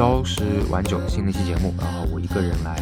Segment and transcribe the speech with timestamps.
[0.00, 2.74] Hello，这里是朝十晚九新的一期节目，然后我一个人来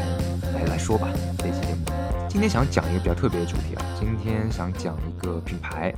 [0.55, 1.85] 来来说吧这期节目。
[2.29, 5.93] 今天想讲一个比较特别的主题啊，今天想讲一个品牌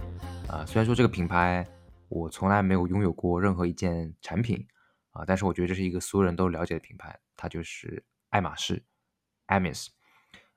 [0.48, 1.66] 啊，虽然说这个品牌
[2.09, 4.66] 我从来没有拥有过任何一件产品
[5.11, 8.83] 啊，但是我觉得这是一个所有人都了解的品牌，它就是爱马仕
[9.48, 9.91] a m i s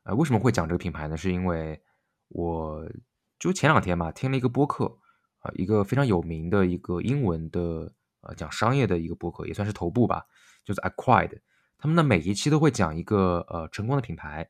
[0.04, 1.18] 呃，为什么会讲这个品牌呢？
[1.18, 1.82] 是因为
[2.30, 2.90] 我
[3.38, 4.98] 就前两天嘛听了一个播客
[5.40, 7.92] 啊，一个非常有名的一个英文的。
[8.26, 10.26] 呃，讲商业的一个博客也算是头部吧，
[10.64, 11.40] 就是 Acquired，
[11.78, 14.44] 他们的每一期都会讲一个呃成功的品牌，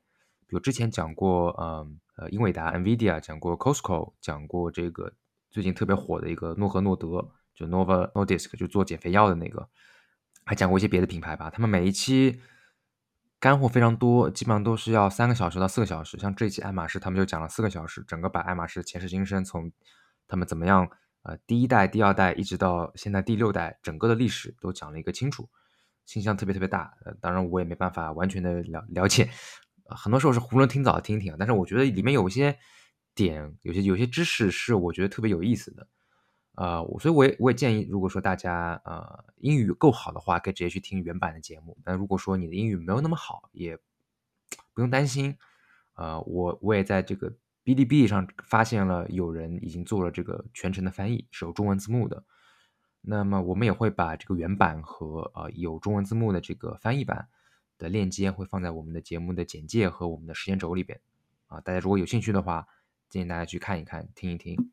[0.46, 5.14] 比如之前讲过呃呃英伟达 NVIDIA，讲过 Costco，讲过这个
[5.50, 9.68] 最近特别火的一个诺和诺德，就 Nova Nordisk，就做减肥药的那个，
[10.46, 11.50] 还讲过一些别的品牌吧。
[11.50, 12.40] 他们每一期
[13.40, 16.18] 干货非常多，基本上都是要三个小时到四个小时。
[16.18, 19.72] 像这一期爱马仕，他们就讲了四个小时，整个把爱马仕前世今生从
[20.28, 20.90] 他们怎么样。
[21.24, 25.50] 呃，第一代、第二代一直到现在第六代，整个的历史都讲了一个清楚，
[26.06, 26.98] 信息量特别特别大。
[27.06, 29.30] 呃，当然我也没办法完全的了了解，
[29.86, 31.36] 很多时候是囫囵听早听听。
[31.38, 32.58] 但是我觉得里面有些
[33.16, 35.88] 点，有些有些知识是我觉得特别有意思的。
[36.56, 41.78] 呃，所以我也我也建议，如果说大家呃英语够好的话，可以直接去听原版的节目。
[41.84, 43.78] 但如果说你的英语没有那么好，也
[44.74, 45.38] 不用担心。
[45.96, 47.34] 呃，我我也在这个。
[47.66, 52.26] 哔哩哔哩上发现了有人已经做了这个全程的翻译，是有中文字幕的。
[53.06, 57.28] 那么我们也会把这个原版和呃有中文字幕的这个翻译版
[57.78, 61.02] 的链接会放在我们的节目的简介和我们的时间轴里边
[61.48, 61.60] 啊。
[61.60, 62.66] 大家如果有兴趣的话，
[63.10, 64.72] 建议大家去看一看、听一听。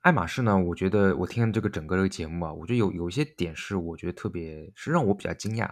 [0.00, 5.64] 爱马仕呢，我觉得我听这个整个这个节目啊，我觉得有有一些点是我觉得特别是让我比较惊讶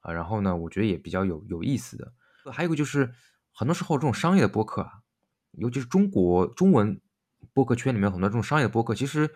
[0.00, 0.12] 啊。
[0.12, 2.12] 然后呢，我觉得也比较有有意思的。
[2.52, 3.10] 还有一个就是
[3.52, 4.92] 很多时候这种商业的播客啊。
[5.52, 7.00] 尤其是中国中文
[7.54, 9.30] 播客圈里面很多这种商业的播客，其实，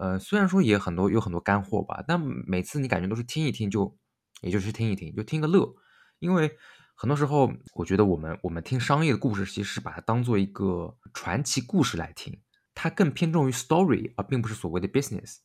[0.00, 3.98] 呃，虽然说也很多有很多干货吧，但每次你感觉都是听一听就，
[4.40, 5.74] 也就是听一听就听个乐，
[6.20, 6.56] 因为
[6.94, 12.40] 很多时候我觉得我们我们听商业的故事，其实是把它当做一个传奇故事来听，
[12.74, 15.40] 它更偏重于 story，而并不是所谓的 business，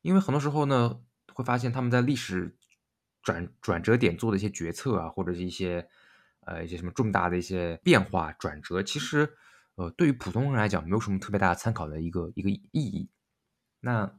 [0.00, 1.00] 因为很多时候呢，
[1.34, 2.56] 会发现他们在历史
[3.22, 5.88] 转转折点做的一些决策啊，或者是一些。
[6.46, 9.32] 呃，一些什么重大的一些变化转折，其实，
[9.76, 13.08] 呃，对于普通人来讲，没有什么特别大的参考的一个一个意义。
[13.84, 14.10] 那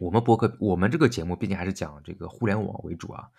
[0.00, 3.30] 我们博客，我们这个节目毕竟还是讲这个互联网为主啊，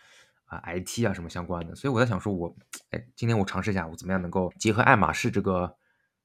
[0.45, 2.55] 啊，IT 啊什么相关的，所以我在想说，我，
[2.91, 5.75] 哎，今天我尝试一下，我怎么样能够结合爱马仕这个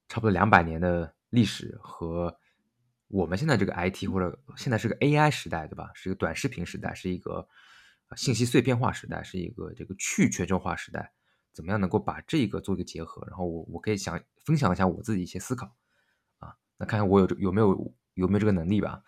[0.08, 2.38] 差不多两百年的历史和
[3.08, 5.90] 我们现在这个 IT 或者现在是个 AI 时代，对吧？
[5.92, 7.48] 是一个短视频时代，是一个
[8.14, 11.12] 信息碎片化时代，是一个这个去全球化时代。
[11.52, 13.26] 怎么样能够把这个做一个结合？
[13.26, 15.76] 然后我我可以想分享一下我自己一些思考
[16.38, 19.02] 啊，那看看我有有没有有没有这个能力吧。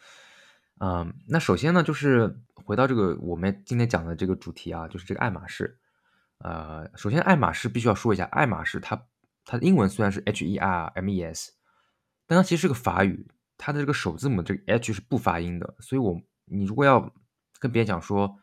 [0.84, 5.78] 嗯，那首先呢，就是回到这个我们今天讲的这个主题啊，就是这个爱马仕。
[6.40, 9.06] 呃，首先爱马仕必须要说一下，爱马仕它
[9.46, 11.52] 它的英文虽然是 H E R M E S，
[12.26, 15.74] 但它其实是个法语，它的这个首字母这个 H 是不发音的。
[15.80, 17.10] 所以我你如果要
[17.58, 18.36] 跟别人讲说，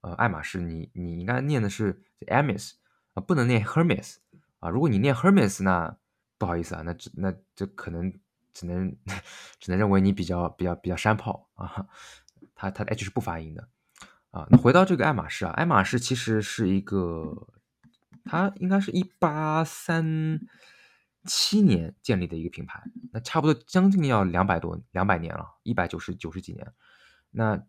[0.00, 2.72] 呃，爱马仕，你你应该念的是 Hermes。
[3.14, 4.16] 啊，不能念 Hermes
[4.58, 4.68] 啊！
[4.68, 5.96] 如果你念 Hermes，那
[6.36, 8.12] 不好意思啊，那这那这可能
[8.54, 8.96] 只能
[9.58, 11.86] 只能认为你比较比较比较山炮啊。
[12.54, 13.68] 它它的 H 是不发音的
[14.30, 14.46] 啊。
[14.48, 17.48] 那回到这个爱马仕啊，爱马仕其实是一个，
[18.24, 20.40] 它应该是一八三
[21.26, 22.82] 七年建立的一个品牌，
[23.12, 26.72] 那差不多将近要两百多两百年了，一百九十九十几年。
[27.32, 27.60] 那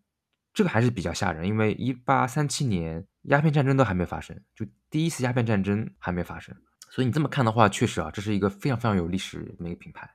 [0.54, 6.56] 这个还是比较吓人，因为一八三七年鸦片战争都还没发生，就第一次鸦片战争还没发生，
[6.90, 10.15] 所以你这么看的话，确实啊，这是一个非常非常有历史的一个品牌。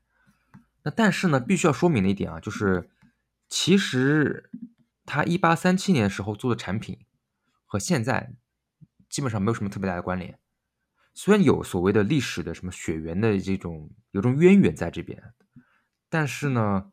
[0.82, 2.90] 那但是呢，必须要说明的一点啊，就是
[3.48, 4.50] 其实
[5.04, 6.98] 他一八三七年的时候做的产品
[7.66, 8.32] 和现在
[9.08, 10.38] 基本上没有什么特别大的关联。
[11.14, 15.34] 虽然有所谓的历史的什么血缘的这种有种渊源在这边，
[16.08, 16.90] 但是呢，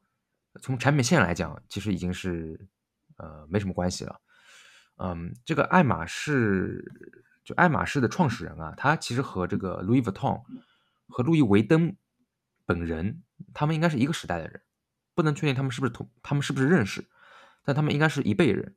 [0.61, 2.67] 从产品线来讲，其实已经是。
[3.19, 4.21] 呃，没什么关系了。
[4.97, 6.85] 嗯，这个爱马仕，
[7.43, 10.43] 就爱马仕的创始人啊，他其实和这个 Louis Vuitton
[11.07, 11.95] 和路易·维登
[12.67, 13.23] 本人，
[13.53, 14.61] 他们应该是一个时代的人，
[15.15, 17.05] 不能确定他们是不是同，他们是不是认识，
[17.63, 18.75] 但他们应该是一辈人。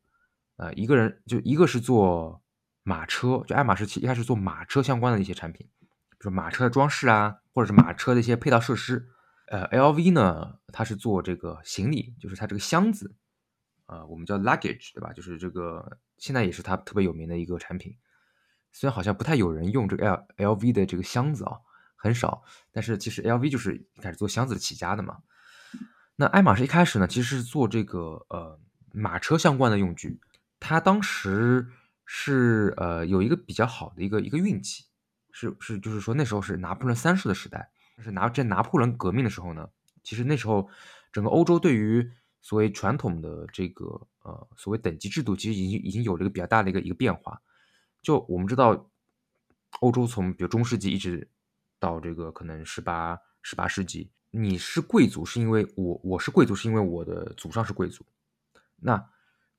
[0.56, 2.42] 呃，一个人就一个是做
[2.82, 5.66] 马车，就爱马仕其一开始做马车相关的一些产品，
[6.10, 9.08] 比如马车的装饰啊，或者是马车的一些配套设施。
[9.46, 13.16] 呃，LV 呢，它是做这个行李，就是它这个箱子。
[13.86, 15.12] 呃，我们叫 luggage，对吧？
[15.12, 17.96] 就是这个，现在也是它特别有名的一个产品。
[18.70, 21.58] 虽然好像不太有人用这个 L L V 的这个箱子啊，
[22.00, 22.42] 很少。
[22.72, 25.18] 但是其实 L V 就是一开始做箱子起家的嘛。
[26.16, 28.58] 那爱马仕一开始呢，其实是做这个呃
[28.92, 30.20] 马车相关的用具。
[30.58, 31.66] 它当时
[32.04, 34.84] 是呃有一个比较好的一个一个运气，
[35.30, 39.68] 是是就是说那时候是拿破仑三世的时代，是拿在拿破仑革命的时候呢，
[40.02, 40.68] 其实那时候
[41.12, 42.10] 整个欧洲对于
[42.42, 47.40] 所谓传统的这个呃所谓等级制度，其实已经已经有了一个比较大的一个一个变化。
[48.02, 48.90] 就我们知道，
[49.80, 51.30] 欧洲从比如中世纪一直
[51.80, 58.04] 到这个可能十八十八世纪，你是贵族是因为我我是贵族是因为我的祖上是贵族。
[58.76, 59.04] 那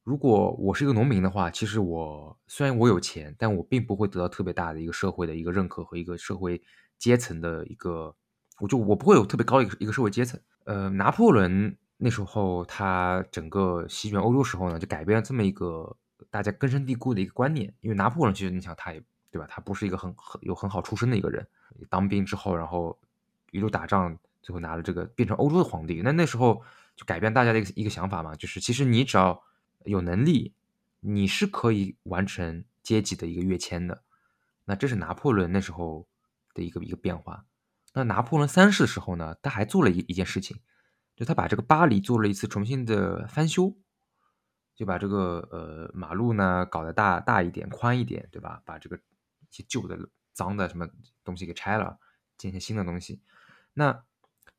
[0.04, 6.62] 如果我是一个农民的话，其实我虽然我有钱，但我并不会得到特别大的一个社会的一个认可和一个社会
[6.98, 8.16] 阶层的一个，
[8.60, 10.40] 我就我不会有特别高的一个一个社会阶层。
[10.64, 15.98] 呃，拿破仑那时候他整个席卷欧洲时候呢，就改变了这么一个。
[16.30, 19.48] 大家根深蒂固的一个观念，因为拿破仑其实你想他也对吧？
[19.50, 21.48] 他不是一个很很有很好出身的一个人，
[21.90, 23.00] 当兵之后，然后
[23.52, 26.02] 一路打仗，最后拿了这个变成欧洲的皇帝。
[26.04, 26.62] 那那时候
[26.98, 29.42] 就改变大家的一个一个想法嘛，就是其实你只要
[29.86, 30.54] 有能力，
[31.00, 34.04] 你是可以完成阶级的一个跃迁的。
[34.66, 36.06] 那这是拿破仑那时候
[36.54, 37.46] 的一个一个变化。
[37.94, 40.60] 那拿破仑三世的时候呢，他还做了一一件事情，
[41.16, 43.74] 就他把这个巴黎做了一次重新的翻修。
[44.74, 48.64] 就把这个呃马路呢搞得大大一点、宽一点，对吧？
[48.66, 48.98] 把这个
[49.52, 50.88] 些旧的、脏的什么
[51.24, 52.00] 东西给拆了，
[52.38, 53.22] 建一些新的东西。
[53.74, 54.04] 那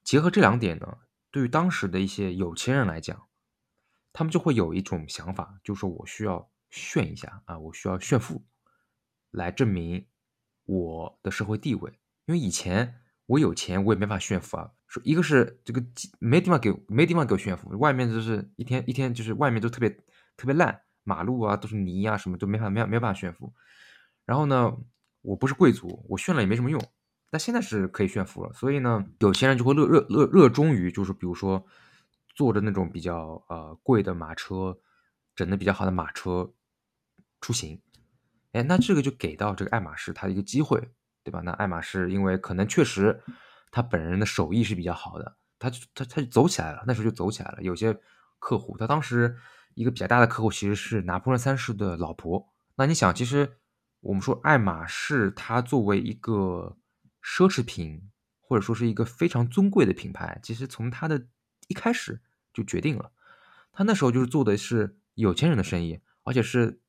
[0.04, 0.98] 结合这两点呢，
[1.30, 3.26] 对于当时的一些有钱人来讲，
[4.12, 8.44] 他们就会有一种想法，就是说我需要炫一下啊，我需要炫富，
[9.30, 10.06] 来证明
[10.64, 11.98] 我的社会地位。
[12.26, 14.70] 因为以前我有钱，我也没法炫富啊。
[14.86, 15.84] 说一个是这个
[16.18, 19.98] 没地方给没地方给我炫富，外面就是一天一天就是外面都特别。
[20.34, 23.52] 特别烂，马路啊都是泥啊，什么都没法没没办法炫富。
[24.24, 24.76] 然后呢，
[25.20, 26.82] 我不是贵族，我炫了也没什么用。
[27.30, 31.64] 但现在是可以炫富了，所以呢，有钱人就会热热热热衷于，就是比如说
[32.34, 34.78] 坐着那种比较呃贵的马车，
[35.34, 36.52] 整的比较好的马车
[37.40, 37.80] 出行。
[38.52, 40.92] 哎，那这个就给到这个爱马仕他的一个机会，
[41.24, 41.40] 对吧？
[41.40, 43.22] 那爱马仕因为可能确实
[43.70, 47.62] 他本人的手艺是比较好的，他他他就走起来了，那时候就走起来了。
[47.62, 47.98] 有些
[48.38, 49.36] 客户他当时。
[49.74, 52.46] 一个比较大的客户其实是拿破仑三世的老婆。
[52.76, 53.56] 那你想，其实
[54.02, 56.76] 我们说爱马仕，它作为一个
[57.22, 58.10] 奢侈品，
[58.40, 61.26] 或者说是一个非常尊贵的品牌，其实从它的
[61.68, 62.20] 一开始
[62.52, 63.12] 就决定了，
[63.72, 66.80] 他那时候就是做的是有钱人的生意，而且是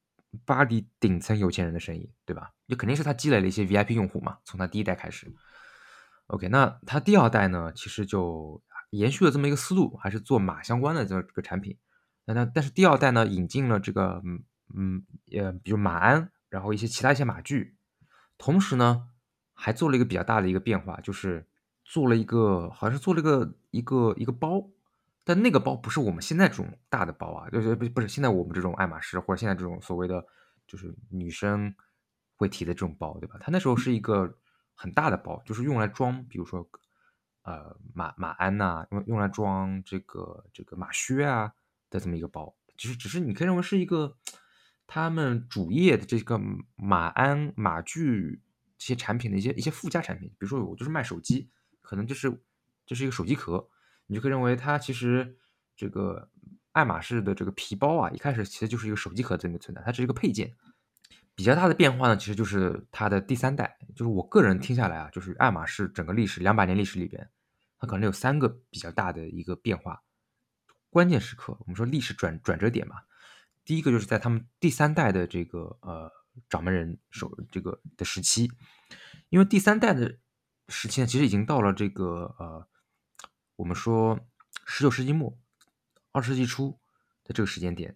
[0.43, 2.51] 巴黎顶层有钱人的生意，对吧？
[2.67, 5.31] 就肯定是他积累了一些 VIP 用户嘛，从他第一代开始。
[6.27, 11.77] OK，那他第二代呢，其实就延续了这么一个思路，还是做马相关的这个产品。
[12.25, 14.43] 那那但是第二代呢，引进了这个嗯
[14.73, 17.75] 嗯呃，比如马鞍，然后一些其他一些马具，
[18.37, 19.09] 同时呢，
[19.53, 21.47] 还做了一个比较大的一个变化，就是
[21.83, 24.69] 做了一个好像是做了一个一个一个包，
[25.23, 30.23] 但那个包不是我们现在这种大的包啊，就是不不是现在我们这种爱马仕或者现在这种所谓的
[30.67, 31.73] 就是女生
[32.35, 33.37] 会提的这种包，对吧？
[33.39, 34.37] 它那时候是一个
[34.75, 36.69] 很大的包，就是用来装，比如说
[37.41, 41.53] 呃马马鞍呐，用用来装这个这个马靴啊。
[41.89, 44.17] 的这么一个包，就是只是你可以认为是一个
[44.87, 46.39] 他们主业的这个
[46.75, 48.41] 马鞍马具
[48.77, 50.29] 这些产品的一些一些附加产品。
[50.29, 51.49] 比如说我就是卖手机，
[51.81, 52.41] 可能就是
[52.85, 53.67] 这是一个手机壳，
[54.07, 55.37] 你就可以认为它其实
[55.75, 56.29] 这个
[56.71, 60.53] 爱马仕的这个皮包啊，一开始其实就是一个手机壳这么存在，它是一个配件。
[61.35, 67.27] 比较大的变化呢，其实就是它的第三代，就是我个人听下来啊，就是爱马仕整个历史两百年历史里边，
[67.79, 70.03] 它可能有三个比较大的一个变化。
[70.91, 72.97] 关键时刻，我们说历史转转折点嘛，
[73.65, 76.11] 第一个就是在他们第三代的这个呃
[76.49, 78.51] 掌门人手这个的时期，
[79.29, 80.17] 因为第三代的
[80.67, 82.67] 时期呢，其实已经到了这个呃
[83.55, 84.19] 我们说
[84.65, 85.37] 十九世纪末
[86.11, 86.79] 二十世纪初
[87.23, 87.95] 的这个时间点。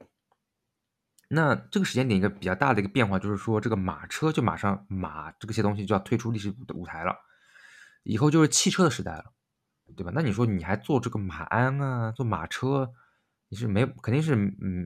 [1.30, 7.18] 那这个时间点一个比较大的一个变化就是说，这个马车就马上马这个些东西就要退出历史舞台了，
[8.04, 9.34] 以后就是汽车的时代了。
[9.96, 10.12] 对吧？
[10.14, 12.92] 那你说你还做这个马鞍啊，做马车，
[13.48, 14.86] 你是没肯定是嗯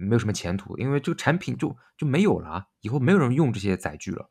[0.00, 4.28] 没有什么前途，因为这个产品就就没有了，以后没有人用这些载具了。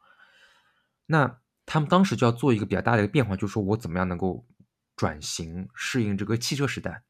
[1.06, 4.46] 那他们当时就要做一个比较大的一个变化，就是说我怎么样能够
[4.96, 7.04] 转型适应这个汽车时代？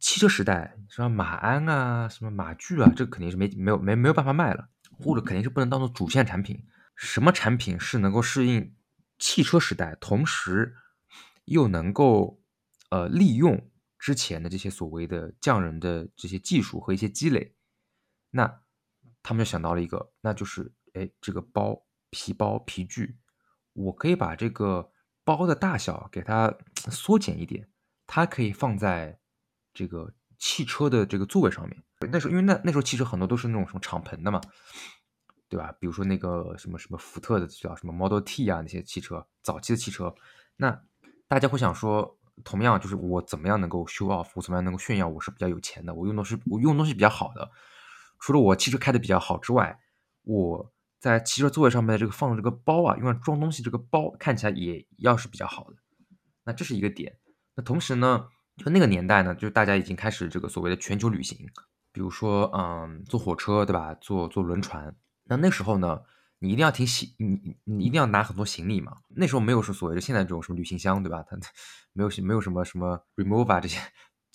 [0.00, 4.68] 汽车时代什么马鞍啊，什么马具啊，这肯定是没没有没没有办法卖了，
[4.98, 6.64] 或者肯定是不能当做主线产品。
[6.94, 8.74] 什么产品是能够适应
[9.18, 10.74] 汽车时代，同时
[11.44, 12.42] 又能够？
[12.88, 13.68] 呃，利用
[13.98, 17.55] 之前的这些所谓的匠人的这些技术和一些积累，
[18.36, 18.60] 那
[19.22, 23.16] 他们就想到了一个，那就是，哎，这个包皮包皮具，
[23.72, 24.92] 我可以把这个
[25.24, 26.54] 包的大小给它
[26.90, 27.66] 缩减一点，
[28.06, 29.18] 它可以放在
[29.72, 31.82] 这个汽车的这个座位上面。
[32.12, 34.38] 那时候因为那那时候汽车很多都是那种什么敞篷的嘛，
[35.48, 35.74] 对吧？
[35.80, 40.14] 比如说那个什么什么福特的叫什么 Model T 啊那些汽车，早期的汽车，
[40.56, 40.78] 那
[41.26, 47.50] 大家会想说，同样就是我怎么样能够 show off，我怎么样能够炫耀我是比较有钱的，我用的是我用的东西比较好的。
[48.18, 49.78] 除了我汽车开的比较好之外，
[50.22, 55.76] 我在汽车座位上面的这个放这个包啊，用来装东西这个包看起来也要是比较好的。
[56.44, 57.18] 那这是一个点。
[57.54, 61.38] 那同时呢，就那个年代呢，就大家已经开始这个所谓的全球旅行，
[61.92, 63.94] 比如说嗯，坐火车对吧？
[63.94, 64.96] 坐坐轮船。
[65.24, 66.00] 那那时候呢，
[66.38, 68.98] 你一定要提行，你你一定要拿很多行李嘛。
[69.10, 71.24] 那时候没有说所谓的现在这种什么旅行箱对吧？
[71.28, 71.36] 它
[71.92, 73.78] 没有没有什么什么 Remova 这些。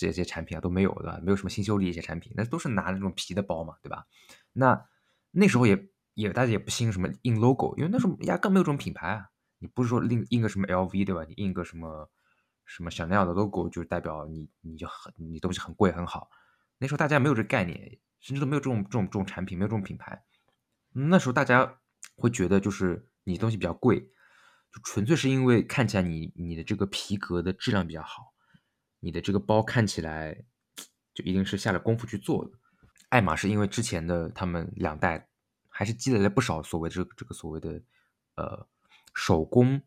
[0.07, 1.19] 这些产品啊都没有对吧？
[1.23, 4.07] 没有什么新修理一些产品，那都是拿那种皮的包嘛，对吧？
[4.53, 4.85] 那
[5.31, 9.27] 那时候也也大家也不兴什么印 logo，因为那时候压根没有这种品牌啊。
[9.59, 11.23] 你不是说印印个什么 LV 对吧？
[11.27, 12.09] 你印个什么
[12.65, 16.29] 什么香奈儿的 logo 就代表你你就很你东西很贵很好。
[16.79, 20.23] 那时候大家没有这概念，甚至都没有这种这种这种产品，没有这种品牌。
[20.93, 21.77] 那时候大家
[22.15, 28.30] 会觉得就是你东西比较贵，就纯粹是因为看起来你你的这个皮革的质量比较好。
[29.01, 30.45] 你的这个包看起来
[31.13, 32.51] 就一定是下了功夫去做的。
[33.09, 35.27] 爱马仕因为之前的他们两代
[35.67, 37.81] 还是积累了不少所谓这个这个所谓的
[38.35, 38.67] 呃
[39.13, 39.81] 手工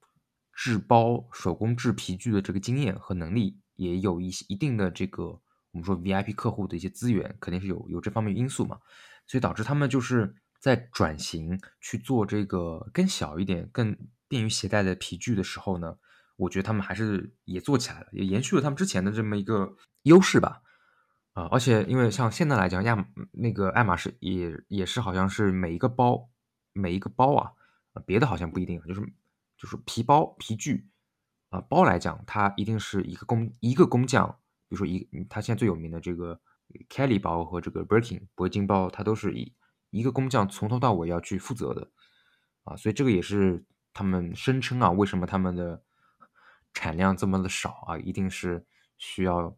[0.52, 5.40] 制包、手工制皮具的这个经验和能力，也有一些一定的这个
[5.70, 8.78] 我们说 VIP 客户的一些资源，肯定是有有这方面因素嘛，
[9.26, 13.96] 所以导致他们就是在转型去做这个更小一点、更
[14.28, 15.96] 便于携带的皮具的时候呢。
[16.36, 20.62] 我觉得他们还是也做起来了，也延续了他们之前的这么一个优势吧，
[21.32, 26.28] 啊，而且因为像现在来讲，亚那个爱马仕也也是好像是每一个包
[26.72, 27.52] 每一个包啊，
[28.04, 29.00] 别的好像不一定，就是
[29.56, 30.88] 就是皮包皮具
[31.50, 34.28] 啊包来讲，它一定是一个工一个工匠，
[34.68, 36.40] 比如说一他现在最有名的这个
[36.90, 39.54] Kelly 包和这个 Birkin 铂金包，它都是一
[39.90, 41.92] 一个工匠从头到尾要去负责的，
[42.64, 45.83] 啊，所以这个也是他们声称啊，为什么他们的。
[46.74, 48.66] 产量这么的少啊，一定是
[48.98, 49.56] 需要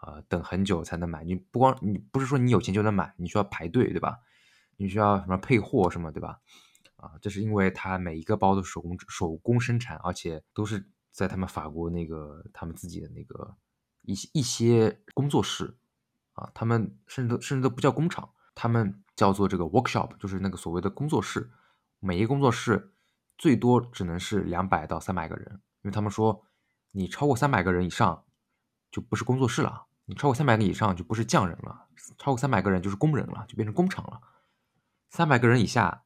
[0.00, 1.24] 呃等很久才能买。
[1.24, 4.20] 你不光你不是说你有钱就能买，你需要排队，对吧？
[4.76, 6.40] 你需要什么配货什么，对吧？
[6.96, 13.56] 啊，这是因为它每一个包都手工手工生产，而且都是在他们法国那个他们自己的那个
[14.02, 15.76] 一些一些工作室
[16.32, 21.50] 啊，他们甚至都甚至都不叫工厂，他们叫做这个 workshop，就是那个所谓的工作室。
[21.98, 22.94] 每一个工作室
[23.36, 26.44] 最多只能是两百到三百个人，因为他们说。
[26.92, 28.24] 你超过三百个人以上，
[28.90, 34.20] 就不是工作室了；你超过三百个以上，就不是匠人了；超过三百个人就是工人了，就变成工厂了。
[35.10, 36.04] 三百个人以下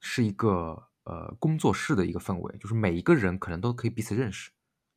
[0.00, 4.50] 是一个呃工作室的一个氛围，就是每一个人可能都可以彼此认识，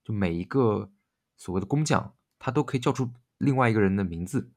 [0.03, 0.91] 就每一个
[1.37, 4.51] 所谓的工匠，他都可以叫出另外一个人的名字。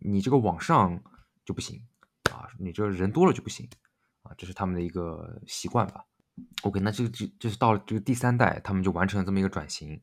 [0.00, 1.02] 你这个网上
[1.44, 1.86] 就不行
[2.30, 3.68] 啊，你这人多了就不行
[4.22, 6.04] 啊，这是他们的一个习惯吧。
[6.62, 10.00] OK，那这个这就是到了这个第三代，他们就完成了这么一个转型。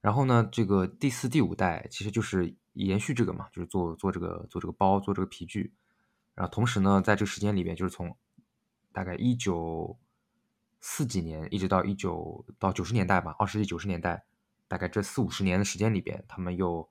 [0.00, 5.74] 然后呢，这个第四、第五代其实就是延续这个嘛，就是做做这个做这个包，做这个皮具。
[6.34, 8.16] 然后同时呢，在这个时间里边，就是从
[8.92, 9.98] 大概一九
[10.80, 14.24] 四几年一直到一九到九十年代吧，二十世纪九十年代，
[14.68, 16.88] 大概这四五十年的时间里边，他们又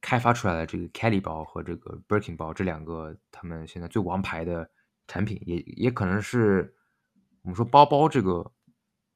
[0.00, 4.70] 开发出来了这个 Kelly 包和这个 Birkin 包这两个他们现在最王牌的
[5.06, 6.74] 产品，也也可能是。
[7.42, 8.52] 我们说包包这个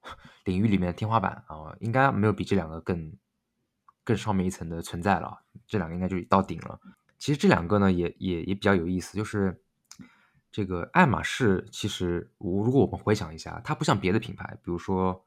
[0.45, 3.13] 领域里面天花板啊，应该没有比这两个更
[4.05, 5.43] 更上面一层的存在了。
[5.67, 6.81] 这两个应该就到顶了。
[7.19, 9.63] 其实这两个呢，也也也比较有意思，就是
[10.51, 15.25] 这个爱马仕，其实我如果我们回想一下，它不像别的品牌，比如说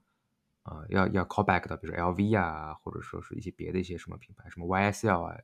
[0.64, 5.38] 啊，要要 call back 的，比如说 LV 啊，或者说是一些别的一些什么品牌，什么 YSL 啊，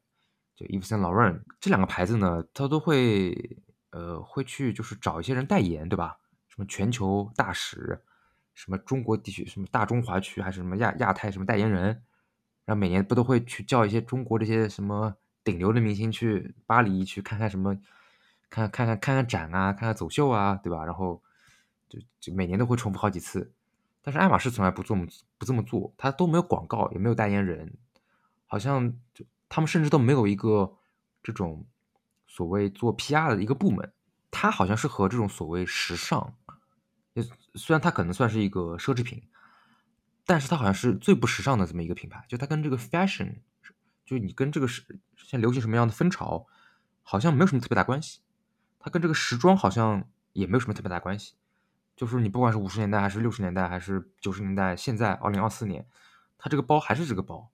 [0.56, 3.58] 就 Yves Saint Laurent 这两个牌子呢，它都会
[3.92, 6.20] 呃会去就是找一些人代言，对吧？
[6.50, 8.04] 什么全球大使，
[8.54, 11.84] 什么中国地区，什么大中华区，还是什么亚亚太什么代言人，
[12.66, 17.76] 然后每年不都会去叫一些中国这些什么顶流的明星去巴黎去看看什么，
[18.50, 20.86] 看看看看看展啊，看看走秀啊，对吧？
[20.86, 21.22] 然后
[21.90, 23.52] 就就每年都会重复好几次。
[24.04, 25.06] 但是爱马仕从来不这么
[25.38, 27.74] 不这么做，它都没有广告，也没有代言人，
[28.48, 30.76] 好像就他们甚至都没有一个
[31.22, 31.66] 这种
[32.26, 33.94] 所谓做 PR 的一个部门。
[34.32, 36.34] 它好像是和这种所谓时尚。
[37.56, 39.24] 虽然它可能算是一个奢侈品，
[40.26, 42.24] 但是它好像是最不时尚的这么一个品牌。
[42.28, 43.40] 就它跟这个 fashion，
[44.06, 44.84] 就你跟这个时
[45.18, 46.48] 现在流行什么样的风潮，
[47.04, 48.22] 好像没有什么特别大关系。
[48.80, 51.36] 它跟这个时装好像也没有什么特别大关系。
[51.96, 55.86] 就是你不管是五十年代还是六十年代还是九十年代，现在二零二四年，
[56.38, 57.52] 它这个包还是这个包，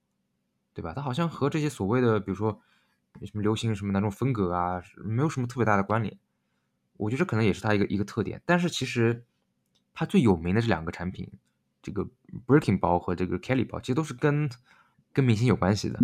[0.73, 0.93] 对吧？
[0.95, 2.61] 它好像和这些所谓的，比如说
[3.25, 6.17] 什么流行什么哪种风格啊，没有什么特别大的关联。
[6.95, 8.41] 我觉得这可能也是它一个一个特点。
[8.45, 9.25] 但是其实
[9.99, 11.27] 它最有名的这两个产品，
[11.81, 12.07] 这个
[12.45, 14.47] Birkin 包和这个 Kelly 包，其实都是跟
[15.11, 15.97] 跟明星有关系的，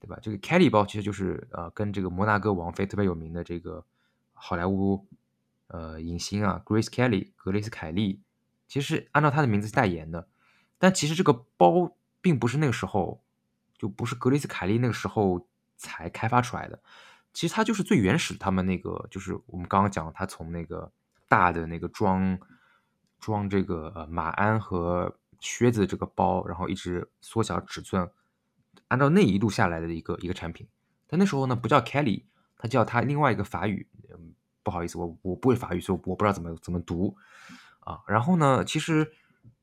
[0.00, 0.18] 对吧？
[0.22, 3.84] 这个 Kelly 包其实就是呃跟这个摩纳哥王妃特别有名的这个
[4.32, 5.06] 好莱坞
[5.66, 8.22] 呃影星啊，Grace Kelly 格雷斯凯利，
[8.66, 10.28] 其实按照她的名字代言的。
[10.78, 13.22] 但其实这个包并不是那个时候，
[13.76, 16.80] 就不是格雷斯凯利那个时候才开发出来的。
[17.34, 20.90] 其实它就是最原始，他们那个就是我们刚刚讲，他从那个
[21.28, 22.38] 大的那个装
[23.18, 28.10] 装这个马鞍和靴子这个包，然后一直缩小尺寸，
[28.88, 30.66] 按照那一路下来的一个一个产品。
[31.06, 32.24] 但那时候呢不叫 Kelly，
[32.58, 33.88] 它叫它另外一个法语，
[34.62, 37.16] 不好意思，我我不会法语，所以我不知道怎么怎么读
[37.80, 38.00] 啊。
[38.06, 39.12] 然后呢，其实。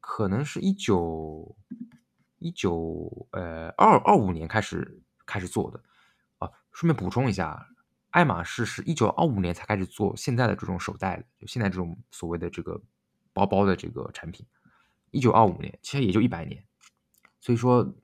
[0.05, 1.55] 可能是一九
[2.37, 5.81] 一九呃二二五年开始开始做的
[6.39, 6.51] 啊。
[6.73, 7.69] 顺便补充一下，
[8.09, 12.81] 爱马仕是一九二五年才开始做现在的这种手袋，就现在这种所谓的这个
[13.33, 14.45] 包包的这个产品。
[15.11, 16.63] 一九二五年，其实也就一百年。
[17.41, 17.95] 所以说，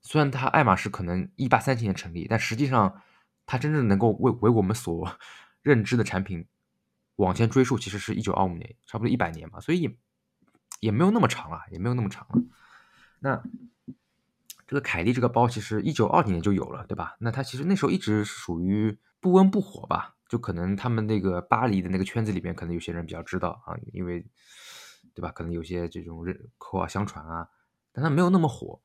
[0.00, 3.02] 虽然它爱马仕可能一八三七年成立，但实际上
[3.44, 5.18] 它真正能够为为我们所
[5.62, 6.46] 认知的产品
[7.16, 9.60] 往前追溯，其实是一九二五年，差不多一百年嘛。
[9.60, 9.98] 所以。
[10.80, 12.40] 也没有那么长了，也没有那么长了。
[13.18, 13.42] 那
[14.64, 17.16] 这个凯利这个包其实一九二几年就有了，对吧？
[17.18, 24.24] 那它其实那时候一直是属于不温不火吧，就可能他们那个巴黎的那个圈子里面，可能有些人比较知道啊，因为
[25.18, 25.32] 对吧？
[25.32, 26.24] 可能有些这种
[26.58, 27.48] 口耳相传啊，
[27.90, 28.80] 但它没有那么火。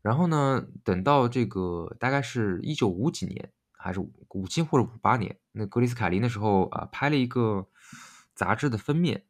[0.00, 7.68] 然后呢，等到这个大概是一九五几年，还是五七或者五八年，那格里斯凯利那时候啊拍了一个
[8.34, 9.26] 杂志的封面，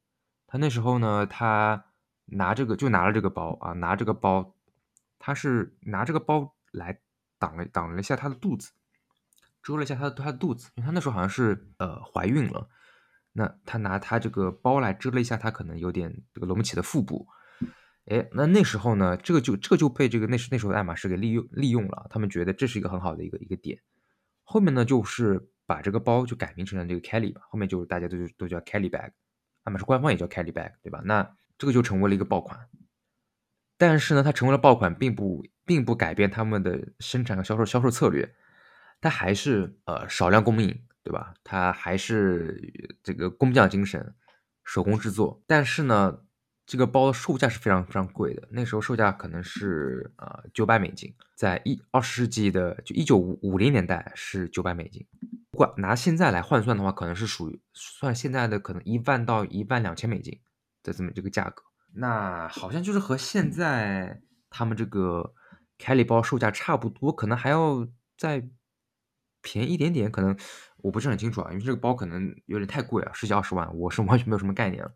[0.46, 1.86] 他那时候呢他。
[2.30, 4.54] 拿这个就拿了这个包啊，拿这个包，
[5.18, 7.00] 他是拿这个包来
[7.38, 8.72] 挡了挡了一下他的肚子，
[9.62, 12.68] 遮了一下他的他的肚子，因为他那时候好像是呃怀孕了，
[13.38, 17.28] 那他拿他这个包来遮了一下他可能有点这个隆起的腹部，
[18.06, 23.78] 哎，那那时候呢，这个就这个就被这个那时那时候的爱马仕给利用利用了，他们觉得这是一个很好的一个一个点，
[24.42, 29.12] 后面呢就是把这个包就改名成了这个 Kelly 吧，后面就是大家都都叫 Kelly bag，
[29.62, 31.00] 爱马仕官方也叫 Kelly bag，对吧？
[31.04, 32.68] 那这个就成为了一个爆款，
[33.76, 38.34] 但是呢，它成为了爆款，并不并不改变他们的生产和销售销售策略，
[39.00, 41.34] 它还是呃少量供应，对吧？
[41.42, 44.14] 它还是这个工匠精神，
[44.64, 45.42] 手工制作。
[45.46, 46.24] 但是呢，
[46.66, 55.06] 这个包的售价是非常非常贵的，那时候售价可能是呃九百美金，在一二十世纪的就一九五五零年代是九百美金，
[55.50, 60.40] 不管拿现在来换算的话，可能是属于算现在的可能一万到一万两千美金。
[60.80, 65.34] 的这么这个价格，那好像就是和现在他们这个
[65.76, 68.48] Kelly 包售价差不多，可能还要再
[69.42, 70.38] 便宜一点点，可能
[70.82, 74.92] 我不是很清楚啊，因为这个包可能有点太贵啊，十几二十万，我是 完全没有什么概念了。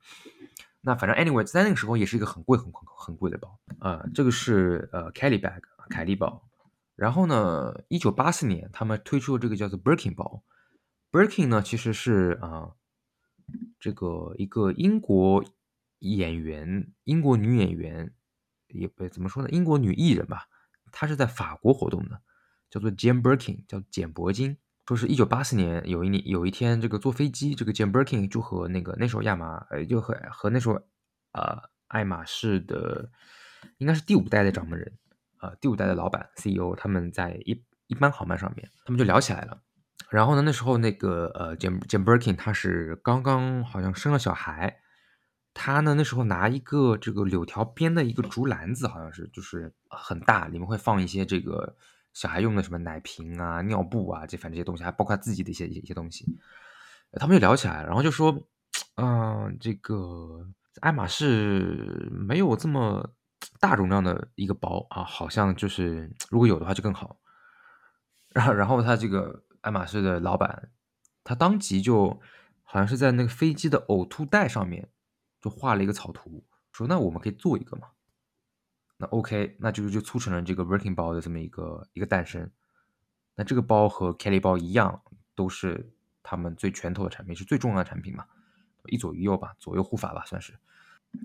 [0.81, 4.05] 那反正 anyway，在那个时候也是一个很贵很很很贵的包啊。
[4.15, 6.49] 这个是呃 Kelly bag 凯利包，
[6.97, 10.43] 然后呢，一九八四年他们推出了这个叫做 Birkin 包
[11.11, 12.73] ，Birkin 呢其实是啊
[13.79, 15.45] 这个一个英国。
[16.05, 18.13] 演员，英国女演员，
[18.67, 20.49] 也不怎么说呢，英国女艺人吧，
[20.91, 22.21] 她是在法国活动的，
[22.69, 24.57] 叫做 Jane Birkin，叫简伯金。
[24.87, 30.75] 说是一九八四年有一年有一天，这个坐飞机，这个 Jane Birkin 就和那个那时候亚马，呃，就和和那时候
[31.33, 33.11] 呃爱马仕的，
[33.79, 34.93] 应该是第五代的掌门人，
[35.39, 39.63] 啊，第五代的老板 CEO，他们在一一班航班上面，他们就聊起来了。
[40.11, 44.79] 然后呢，那时候那个呃 Jane Jane Birkin 他是刚刚好像生了小孩。
[45.55, 51.77] 他呢，那时候拿一个这个柳条编的一个竹篮子，好像是就是很大，里面会放一些这个
[52.13, 56.27] 小孩用的什么奶瓶啊、尿布啊，这反正这些东西，还包括他自己的一些一些东西。
[57.13, 58.49] 他们就聊起来，然后就说，
[58.97, 60.47] 嗯，这个
[60.81, 63.15] 爱马仕没有这么
[63.61, 67.19] 大容量的一个包啊，好像就是如果有的话就更好。
[68.33, 70.71] 然后，然后他这个爱马仕的老板，
[71.23, 72.21] 他当即就
[72.63, 74.89] 好像是在那个飞机的呕吐袋上面。
[75.43, 77.89] 就画了一个草图，说那我们可以做一个嘛？
[79.03, 82.49] 那 OK，那就是就促成了这个 Working 包的这么一个一个诞生。
[83.35, 85.03] 那这个包和 Kelly 包一样，
[85.35, 88.25] 都是他们最拳头的产品，是最重要的产品嘛？
[88.87, 90.55] 一左一右吧，左右护法吧，算是。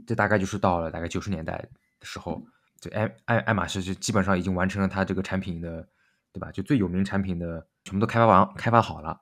[0.08, 1.56] 这大概就是到了大概九十年代
[2.00, 2.44] 的时候，
[2.80, 5.88] 这爱爱爱马仕就基本上已经完成了它这个产品的，
[6.34, 6.52] 对吧？
[6.52, 9.22] 就最有名产品的全部都开发完，开发好了，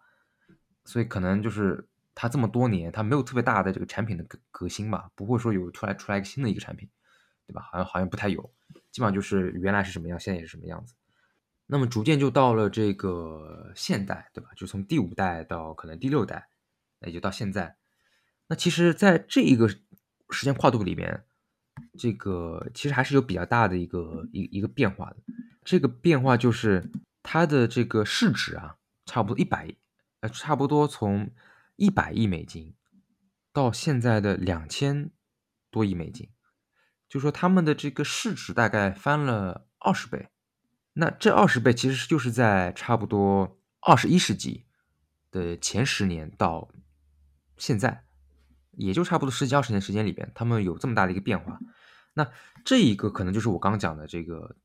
[0.86, 1.90] 所以可能就是。
[2.18, 6.90] 它这么多年，它没有特别大的这个产品的革革新吧，不会说有出来出来一个新的一个产品，
[7.48, 7.62] 对吧？
[7.72, 8.42] 好像好像不太有，
[8.92, 10.96] 基本上就是原来是什么样，现在也是什么样子。
[11.68, 14.52] 那么逐渐就到了这个现代，对吧？
[14.56, 16.48] 就从第五代到可能第六代，
[17.02, 17.76] 也就到现在。
[18.48, 21.24] 那其实，在这一个时间跨度里面，
[21.98, 25.18] 这个其实还是有比较大的一个一一个变化的。
[25.64, 26.92] 这个变化就是
[27.24, 28.78] 它的这个市值啊，
[29.08, 29.76] 差不多一百，
[30.20, 31.32] 呃，差不多从
[31.76, 32.76] 一百亿美金
[33.52, 35.10] 到现在的两千
[35.72, 36.30] 多亿美金，
[37.16, 40.28] 就说他们的这个市值大概翻了二十倍。
[40.96, 44.66] 那这二十倍其实就是在差不多二十一世纪
[45.32, 46.70] 的前十年到
[47.56, 48.04] 现在，
[48.72, 51.58] 也就差不多十几二十年时间里边，他们有这么大的一个变化。
[52.16, 52.30] 那
[52.66, 54.58] 这一个可能就是我刚讲的这个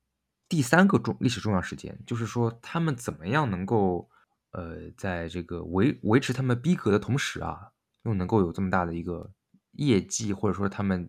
[0.48, 4.10] 第三个重历史重要事件，就是说他们怎么样能够
[4.50, 7.68] 呃在这个维维持他们逼格的同时啊，
[8.02, 9.30] 又能够有这么大的一个
[9.74, 11.08] 业绩，或者说他们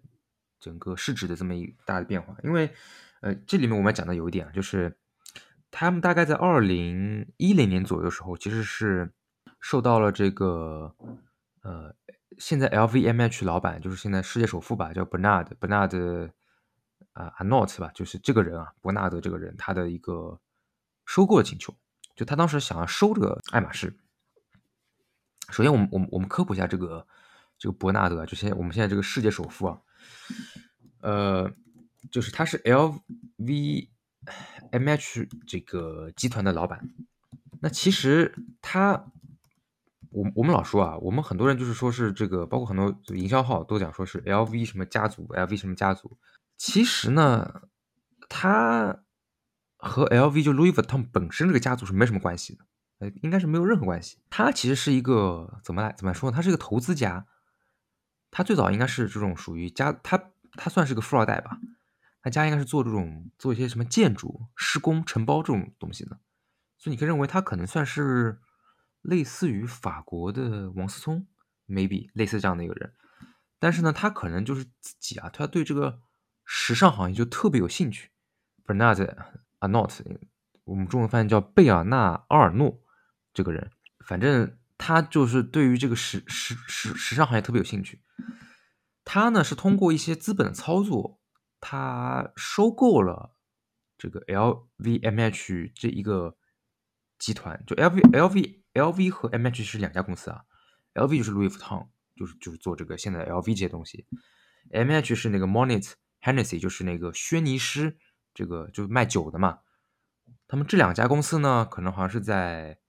[0.62, 2.34] 整个市值的这么一大的变化。
[2.46, 2.72] 因为
[3.20, 4.98] 呃这里面我们讲的有一点啊，就是。
[5.74, 9.14] 他们大概在二零一零年左右的时候，其实是
[9.62, 10.94] 受到了这个
[11.62, 11.96] 呃，
[12.38, 16.30] 现在 LVMH 老板就是现在世界首富吧，叫 Bernard Bernard
[17.14, 20.42] 啊 Arnault 吧，就是这个人啊，伯纳德这个人他的一个
[21.06, 21.74] 收购的请求，
[22.18, 23.98] 就他当时想要收这个爱马仕。
[25.52, 27.08] 首先，我们我们我们科普一下这个
[27.58, 29.80] 这个伯纳德，就现在我们现在这个世界首富啊，
[31.02, 31.52] 呃，
[32.12, 33.90] 就是他是 LV。
[34.72, 36.88] M H 这个集团的老板，
[37.60, 39.12] 那其实他，
[40.12, 46.20] 我我们老说啊，我们很多人就是说是这个，包括很多营销号都讲说是 L V 什么家族，L V 什么家族。
[46.56, 47.64] 其实呢，
[48.30, 49.04] 他
[49.76, 52.66] 和 L V 就 Louis Vuitton 本身这个家族是没什么关系的，
[53.00, 54.20] 呃，应该是没有任何关系。
[54.30, 56.36] 他其实是一个怎么来怎么说呢？
[56.36, 57.26] 他是一个投资家，
[58.32, 61.60] 他最早应该是这种属于家，他他算是个富二代吧。
[62.24, 66.20] 他家应该是做这种做一些什么建筑施工承包这种东西的，
[66.78, 68.40] 所以你可以认为他可能算是
[69.02, 71.26] 类似于法国的王思聪
[71.68, 72.94] ，maybe 类似这样的一个人。
[73.58, 76.00] 但是呢，他可能就是自己啊，他对这个
[76.46, 78.12] 时尚行业就特别有兴趣。
[78.68, 79.16] Bernard
[79.60, 80.20] Arnault，
[80.66, 82.84] 我们中文翻译叫贝尔纳·阿尔诺
[83.34, 83.72] 这个人，
[84.06, 88.04] 反正他就是对于这个时时时时尚行业特别有兴趣。
[89.04, 91.20] 他呢是通过一些资本操作。
[91.64, 93.36] 他收购了
[93.96, 96.36] 这个 LVMH 这一个
[97.20, 100.42] 集团，就 LV LV LV 和 MH 是两家公司啊
[100.96, 104.08] ，LV 就是 Louis Vuitton，就是就是做这个现在 LV 这些东西
[104.72, 107.96] ，MH 是那个 Monet Hennessy，就是那个轩尼诗，
[108.34, 109.60] 这个就是卖酒的嘛。
[110.48, 112.80] 他们这两家公司呢，可能好像是在，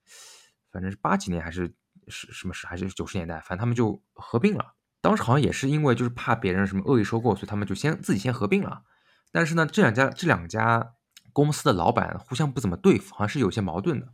[0.70, 1.76] 反正是八几年还是
[2.08, 4.74] 是什么时，还是九十年代，反正他们就合并了。
[5.02, 8.84] 当时好像也是因为就是怕别人什么恶意收购，所以他们就先自己先合并了。
[9.32, 10.94] 但是呢，这两家这两家
[11.32, 14.06] 公司的老板互相不怎么对付，好像是有些矛盾的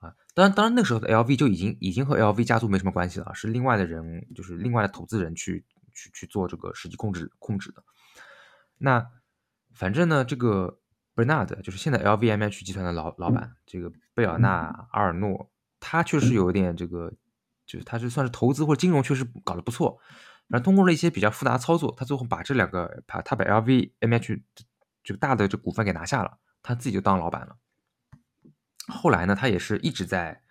[0.00, 0.12] 啊。
[0.34, 7.84] 当然，当然那时候的 LV 就已经已经和 LV 家族没什么关系了，是另外的人，就是另外的投资人去去去做这个实际控制控制的。
[8.78, 9.06] 那
[9.72, 10.80] 反正呢，这个
[11.14, 17.12] Bernard 就是现在 LVMH 集团的老老板，这个贝尔纳阿尔诺，他确实有点这个。
[17.66, 19.98] 就是他是算是投资或者金融，确实搞得不错。
[20.48, 24.42] 然后通过了一些比较复杂的操作，他最后把这两个，他他把 LVMH
[25.02, 27.56] 这个大的这股份给拿下了，他自己就当老板了。
[28.88, 30.42] 后来呢，他也是一直在，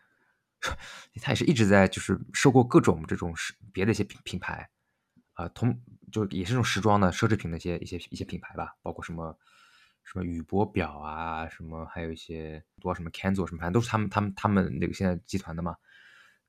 [1.21, 4.69] 他也是一直在就是收购各种这种是别的一些品品牌
[5.33, 5.79] 啊，同
[6.11, 9.37] 就也是这种时装的奢侈品的一些一些一些品牌吧，包括什么
[10.03, 15.75] 什么宇舶表啊，什么还有一些多什么 Kenzo 什么，反正都是他们他们他们那个现在集团的嘛。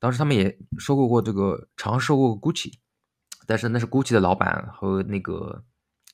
[0.03, 2.73] 当时他们也收购过这个，尝试收购 GUCCI，
[3.47, 5.63] 但是那是 GUCCI 的老板和那个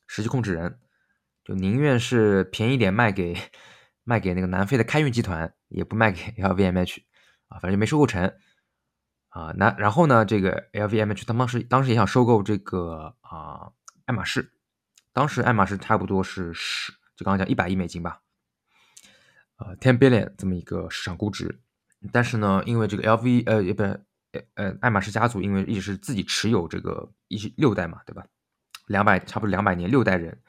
[0.06, 0.80] 实际控制人，
[1.44, 3.36] 就宁愿是便宜点卖给
[4.04, 7.00] 卖给那个南非的开运集团，也不卖给 LVMH
[7.48, 8.32] 啊，反正就没收购成
[9.30, 9.52] 啊。
[9.58, 13.72] 那然后呢，这个 LVMH 他当时当时也想收购这个啊
[14.06, 14.54] 爱马仕，
[15.14, 18.22] 当时爱马仕差不多是十，就刚刚讲一百亿美金吧，
[19.58, 21.64] 呃，ten billion 这么一个市场估值。
[22.14, 24.00] 但是呢，因为这个 LV 呃也不呃
[24.54, 28.26] 呃爱马仕家族，因为一直是自己持有这个一六代嘛，对吧？
[28.88, 30.42] 两百差不多两百年六代人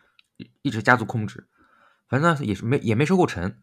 [0.63, 1.49] 一直家族控制，
[2.09, 3.57] 反正也是没也没收购成。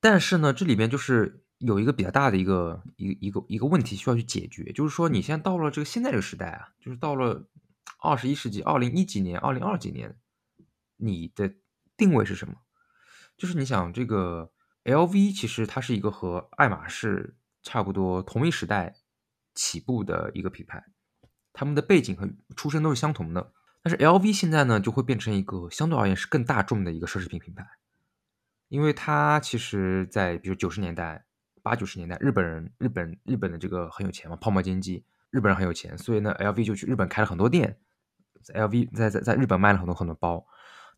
[0.00, 7.46] 但是呢，这里边就是有一个比较大的一个一一个一个问题需要去解决，就是说你现在到了这个现在这个时代啊，就是到了
[8.00, 10.16] 二十一世纪二零一几年、二零二几年，
[10.96, 11.52] 你的
[11.98, 12.54] 定位是什么？
[13.36, 14.50] 就是你想这个。
[14.88, 18.94] LV 其实它是一个和爱马仕差不多同一时代
[19.54, 20.82] 起步的一个品牌，
[21.52, 23.52] 他们的背景和出身都是相同的。
[23.82, 27.66] 但是 LV 现在呢，就会变成一个相对而言是更大众的一个奢侈品品牌。
[28.68, 31.26] 因为它其实，在比如九十年代、
[31.62, 37.78] 八九十年代，日本人、日本、日本的这个很有钱嘛，泡沫经济，日本人很有钱，所以呢，LV 就去日本开了很多店
[38.54, 40.46] ，LV 在在在日本卖了很多很多包。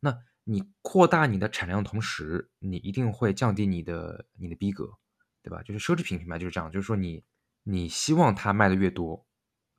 [0.01, 4.99] 那你扩大你的产量的同时，你一定会降低你的你的逼格，
[5.43, 5.63] 对吧？
[5.63, 7.25] 就是奢侈品品牌就是这样，就是说你
[7.63, 9.27] 你希望它卖的越多，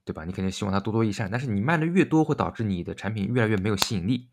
[0.05, 0.23] 对吧？
[0.25, 4.29] 你肯定希望它多多益善，但是你卖的越多，会导致你的产品越来越没有吸引力。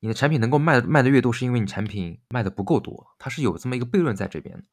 [0.00, 4.66] 你的产品能够卖的卖的越多，是因为你产品卖的不够多，它是有这么一个悖论在这边。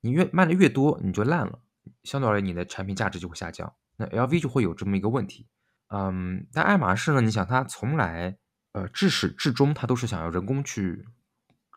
[0.00, 1.60] 你越卖的越多，你就烂了，
[2.02, 3.74] 相对而言你的产品价值就会下降。
[3.96, 5.48] 那 LV 就会有这么一个问题，
[5.88, 7.20] 嗯，但爱马仕呢？
[7.20, 8.36] 你想，它从来
[8.76, 11.06] 呃至始至终，它都是想要人工去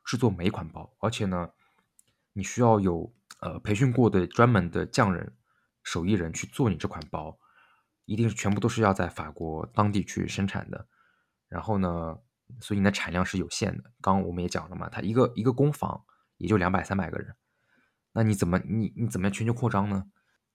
[0.03, 1.49] 制作每一款包，而且呢，
[2.33, 5.33] 你需要有呃培训过的专门的匠人、
[5.81, 7.39] 手艺人去做你这款包，
[8.03, 10.87] 一定是全部都是要在法国当地去生产的，
[11.47, 12.17] 然后呢？
[12.61, 13.83] 所以你的产量是有限的。
[14.01, 16.03] 刚刚我们也讲了嘛，它一个一个工坊
[16.37, 17.35] 也就两百三百个人，
[18.11, 20.05] 那你怎么你你怎么样全球扩张呢？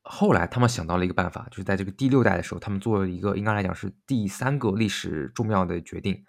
[0.03, 6.25] 后来他们想到了一个办法，就是在这个第六代的时候，他们做了一个应该来讲是第三个历史重要的决定：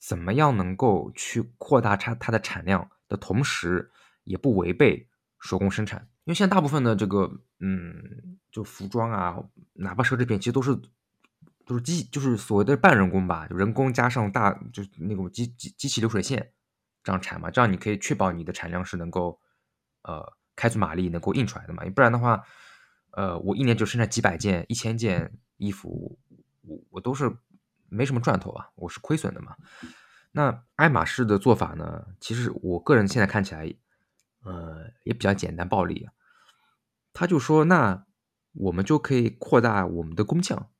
[0.00, 3.92] 怎么样能够去扩大它它的产量的同时，
[4.24, 5.08] 也不违背
[5.38, 6.08] 手工生产？
[6.24, 9.36] 因为现在大部分的这个嗯，就服装啊，
[9.74, 10.80] 哪怕奢侈品，其实都是。
[11.66, 16.52] 都是机，就是所谓的半人工吧，就人工加上大，就是那种机机机器流水线
[17.04, 19.38] 这样产嘛，这样你可以确保你的产量是能够，
[20.02, 22.42] 呃，开足马力能够印出来的嘛，不然的话，
[23.12, 26.18] 呃，我一年就生产几百件、一千件衣服，
[26.62, 27.30] 我我都是
[27.90, 29.56] 没什么赚头啊，我是亏损的嘛。
[30.32, 33.74] 那爱马仕的做法呢，其实我个人现在看起来，
[34.44, 36.08] 呃，也比较简单暴力，
[37.12, 38.06] 他就说，那
[38.52, 40.70] 我们就可以扩大我们的工匠。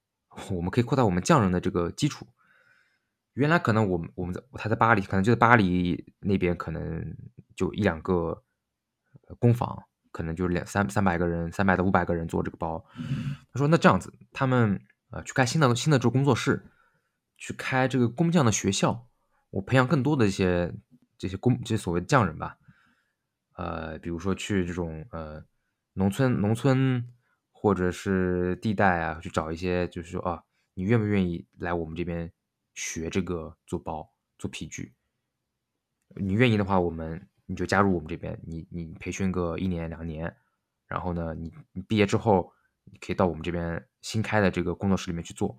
[0.53, 2.25] 我们可以扩大我们匠人的这个基础。
[3.33, 7.17] 原来可能我们我们在他在巴黎，可能就在巴黎那边，可能
[7.57, 8.43] 就一两个
[9.41, 12.85] 工坊，可能就两三三百个人，三百到五百个人做这个包。
[13.53, 16.65] 他说：“那这样子，他们呃去开新的新的这个工作室，
[17.41, 19.09] 去开这个工匠的学校，
[19.51, 20.73] 我培养更多的一些
[21.19, 22.59] 这些工这些所谓的匠人吧。
[23.55, 25.45] 呃，比如说去这种呃
[25.95, 27.05] 农村农村。”
[27.63, 32.33] 或者是地带啊，去找一些，就是说啊，你愿不愿意来我们这边
[32.73, 34.95] 学这个做包、做皮具？
[36.17, 40.35] 你愿意的话，我们你就加入我们这边，你你培训个一年两年，
[40.87, 42.51] 然后呢，你你毕业之后，
[42.85, 45.59] 你可以到我们这边新开的这个工作室里面去做。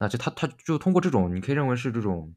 [0.00, 2.34] 那就他他就通过这种，你可以认为是这种，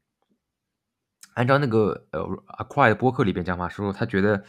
[1.34, 4.44] 按照那个呃阿 q u i 的播客里边讲法说，他觉得。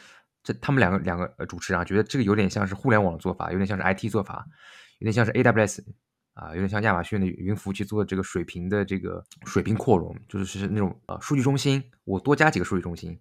[0.48, 4.46] 这他们两个两个呃主持人啊，觉得这个有点像是互联网做法，有点像是 IT 做法，
[5.00, 5.84] 有点像是 AWS
[6.36, 13.20] 啊，有点像亚马逊的云服务器做这个水平的这个水平扩容，就是是那种呃数据中心，我多加几个数据中心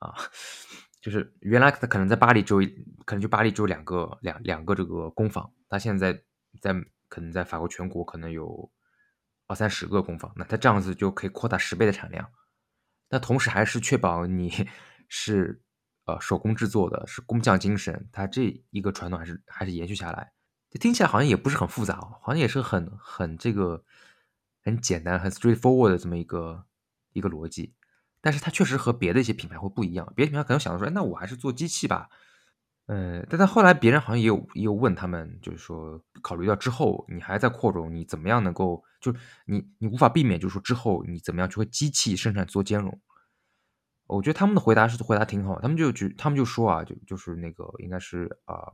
[0.00, 0.12] 啊，
[1.00, 2.68] 就是原来他可能在巴黎只有
[3.04, 6.12] 可能就巴黎只有两个两两个这个工坊，他现在
[6.60, 6.74] 在
[7.08, 8.68] 可能在法国全国可能有
[9.46, 12.30] 二三十个工坊，那它这样子就可以扩大十倍的产量，
[13.10, 14.68] 那同时还是确保你
[15.08, 15.60] 是。
[16.06, 20.34] 呃，手工制作的是工匠精神，它这一个传统还是还是延续下来。
[20.68, 23.82] 这听起来好像也不是很复杂，好像也是很很这个
[24.62, 26.66] 很简单、很 straightforward 的这么一个
[27.14, 27.72] 一个逻辑。
[28.20, 32.10] 但是它确实和别的一些品牌会不一样，别的品牌可能想说，哎，那我还是做机器吧。
[32.86, 39.14] 嗯，但在后来别人好像也有也有问他们，就是说考虑到之后你还在扩容，你怎么样能够就
[39.46, 43.00] 你你无法避免，就是说之后你怎么样去和机器生产做兼容。
[44.06, 48.72] 我觉得他们的回答是回答挺好，他们就举，他们就说啊，就就是那个应该是啊，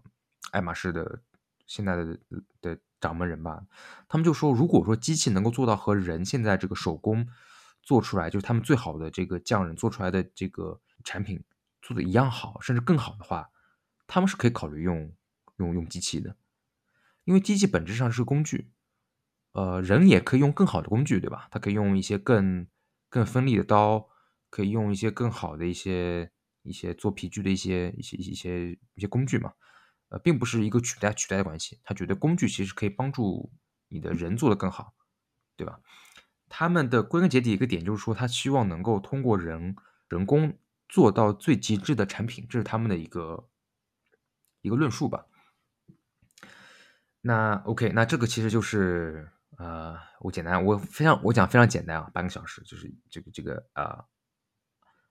[0.50, 1.22] 爱马仕的
[1.68, 2.18] 现在的
[2.60, 3.62] 的掌门人吧，
[4.08, 7.28] 他们就说，如果说机器能够做到和人现在这个手工
[7.80, 11.40] 做出来，就是他们最好的这个匠人做出来的这个产品
[11.80, 13.48] 做的一样好，甚至更好的话，
[14.10, 15.14] 他们是可以考虑用
[15.58, 16.36] 用用机器的，
[17.24, 18.72] 因为机器本质上是工具，
[19.52, 21.48] 呃，人也可以用更好的工具，对吧？
[21.50, 22.66] 他可以用一些更
[23.08, 24.10] 更锋利的刀。
[24.52, 26.32] 可以用一些更好的一些
[26.64, 29.52] 一些做皮具的一些一些一些一些工具嘛，
[30.08, 31.78] 呃，并不是一个取代取代的关系。
[31.84, 33.52] 他觉得工具其实可以帮助
[33.86, 34.92] 你的人做的更好，
[35.56, 35.78] 对吧？
[36.48, 39.76] 他们的归根结底一个点就是说，他希望能够通过人
[40.08, 43.48] 人工做到最极致的产品，这是他们的一个
[44.62, 45.26] 一个论述吧。
[47.20, 54.06] 那 OK，那这个其实就是呃，我简单我非常我讲非常简单啊，半个小时就是这个这个啊。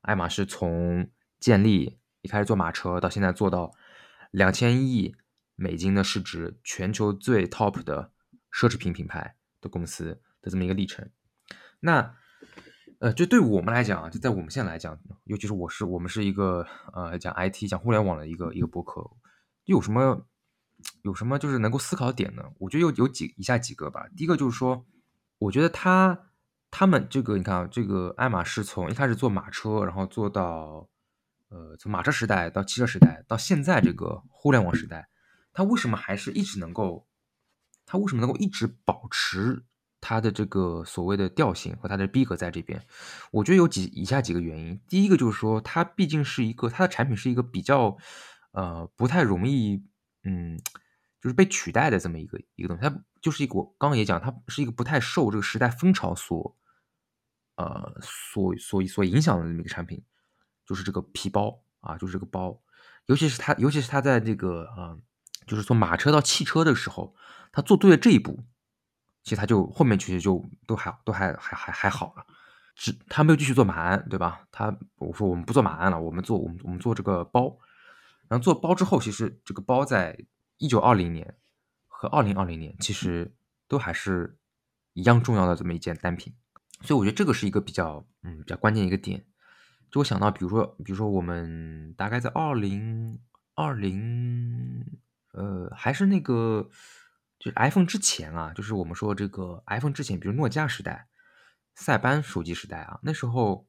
[0.01, 3.73] 爱马仕从建立一开始做马车，到现在做到
[4.31, 5.13] 两千亿
[5.55, 8.13] 美金的市值，全球最 top 的
[8.49, 11.12] 奢侈品品牌的公司的这么一个历程。
[11.81, 12.15] 那
[12.99, 19.01] 呃，就对我们来讲啊，就在我们现在来讲，尤其是我是我们是一个呃讲 IT 讲互联网的一个一个博客，
[19.69, 20.25] 有什么
[21.03, 22.43] 有什么就是能够思考点呢？
[22.58, 24.08] 我觉得有有几以下几个吧。
[24.15, 24.86] 第一个就是说，
[25.38, 26.32] 我觉得他
[26.71, 30.89] 他们这个你看啊，这个爱马仕从一开始做马车，然后做到
[31.49, 35.10] 呃从马车时代到汽车时代，到现在这个互联网时代，
[35.53, 37.08] 它为什么还是一直能够？
[37.86, 39.63] 它为什么能够一直保持？
[40.01, 42.82] 它的这个所谓的调性和它的逼格在这边，
[43.32, 44.79] 我觉得有几以下几个原因。
[44.88, 47.97] 第一个就是说，它毕竟是一个它的产品是一个比较
[48.51, 49.83] 呃不太容易
[50.23, 50.59] 嗯
[51.21, 52.83] 就是被取代的这么一个一个东西。
[52.83, 56.57] 它就是一个我刚刚也讲，它是一个不太受这个时代风潮所
[57.55, 60.03] 呃所所所影响的这么一个产品，
[60.65, 62.62] 就是这个皮包啊，就是这个包，
[63.05, 64.97] 尤其是它尤其是它在这个呃
[65.45, 67.15] 就是从马车到汽车的时候，
[67.51, 68.45] 它做对了这一步。
[69.21, 72.25] 其实他就后面其实就都还都还还还还好了，
[72.73, 74.47] 只他没有继续做马鞍，对吧？
[74.49, 77.55] 他我说我们不做马鞍了，我们做我们我们做这个包，
[78.29, 80.17] 然后做包之后，其实这个包在
[80.57, 81.35] 一九二零年
[81.87, 83.35] 和二零二零年其实
[83.67, 84.37] 都还是
[84.93, 86.33] 一样重要的这么一件单品，
[86.83, 89.25] 所以我觉得这个是一个比较嗯比较关键一个点。
[89.91, 93.19] 就我想到，比如说比如说我们大概在二零
[93.55, 94.85] 二零
[95.33, 96.69] 呃还是那个。
[97.41, 101.07] 就是 iPhone 之前啊，就是我们说这个 iPhone 之前，比如诺基亚时代、
[101.73, 103.65] 塞班手机时代啊，那时候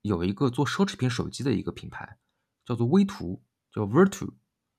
[0.00, 2.16] 有一个做奢侈品手机的一个品牌，
[2.64, 3.42] 叫做微图，
[3.78, 4.34] 叫 Virtu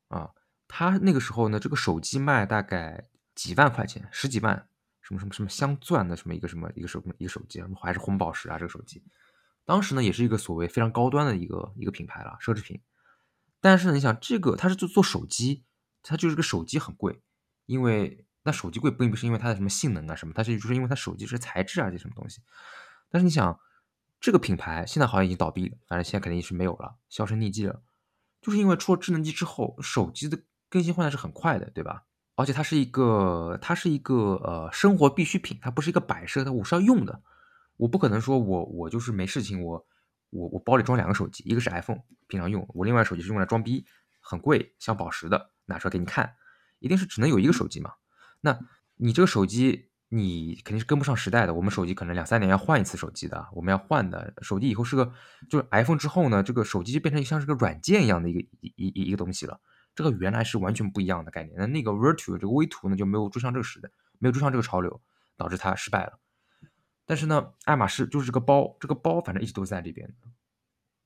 [0.10, 0.32] 啊。
[0.68, 4.68] 他那个时候呢，这个手机卖大概几万块钱，十几万，
[5.02, 9.04] 什么什么什么镶钻的什么一个什么一个手一个手机，还是红宝石啊这个手机，
[9.66, 12.80] 当时呢也是一个所谓非常高端的一个一个品牌了，奢侈品。
[13.62, 15.64] 但是你想，这个它是做做手机，
[16.04, 17.22] 它就是个手机很贵。
[17.66, 22.42] 因为那手机贵并不是因为它的什么性能啊什么，它是就是因为它手机是材质啊这什么东西。
[23.10, 23.60] 但是你想，
[24.20, 27.82] 这个品牌现在好像已经倒闭了，反正现在肯定是没有了，销声匿迹了。
[28.42, 32.06] 就是因为出了智能机之后，手机的更新换代是很快的，对吧？
[32.36, 37.22] 而且它是一个它是一个呃生活必需品，它不是一个摆设，它我是要用的。
[37.76, 39.86] 我不可能说我我就是没事情，我
[40.30, 43.86] 我我包里装两个手机，一个是 iPhone 平常用，我另外手机是用来装逼，
[44.22, 46.36] 很贵，镶宝石的，拿出来给你看。
[46.80, 47.92] 一定是只能有一个手机嘛？
[48.40, 48.58] 那
[48.96, 51.54] 你这个手机你肯定是跟不上时代的。
[51.54, 55.14] 我们手机可能两三年要换一次手机的，我们要换的手机以后是个
[55.50, 59.60] 就是 iPhone 之后呢，这个手机就变成像是个软件一样的一个一一一个东西了。
[59.96, 61.56] 这个原来是完全不一样的概念。
[61.58, 65.02] 那那个 Virtu 这个微图呢就没有追上这个时代，没有追上这个潮流，
[65.38, 66.20] 导致它失败了。
[67.06, 70.14] 但是呢，爱马仕就是这个包，这个包反正一直都在这边。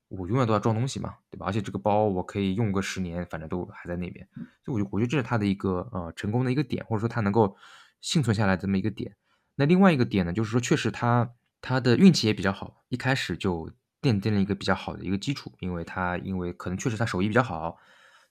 [0.08, 1.46] 我永远都要装东西嘛，对吧？
[1.46, 4.28] 而且这个包我可以用个十年，反正都还在那边。
[4.62, 7.56] 所以，我我觉得这是它的一个呃成功的一个点，或者说它能够
[8.04, 9.16] 幸存下来这么一个点。
[9.54, 13.70] 那另外一个点呢，就是说确实他他的运气也比较好，一开始就
[14.02, 17.78] 奠定了一个比较好的一个基础，因为他因为可能确实他手艺比较好，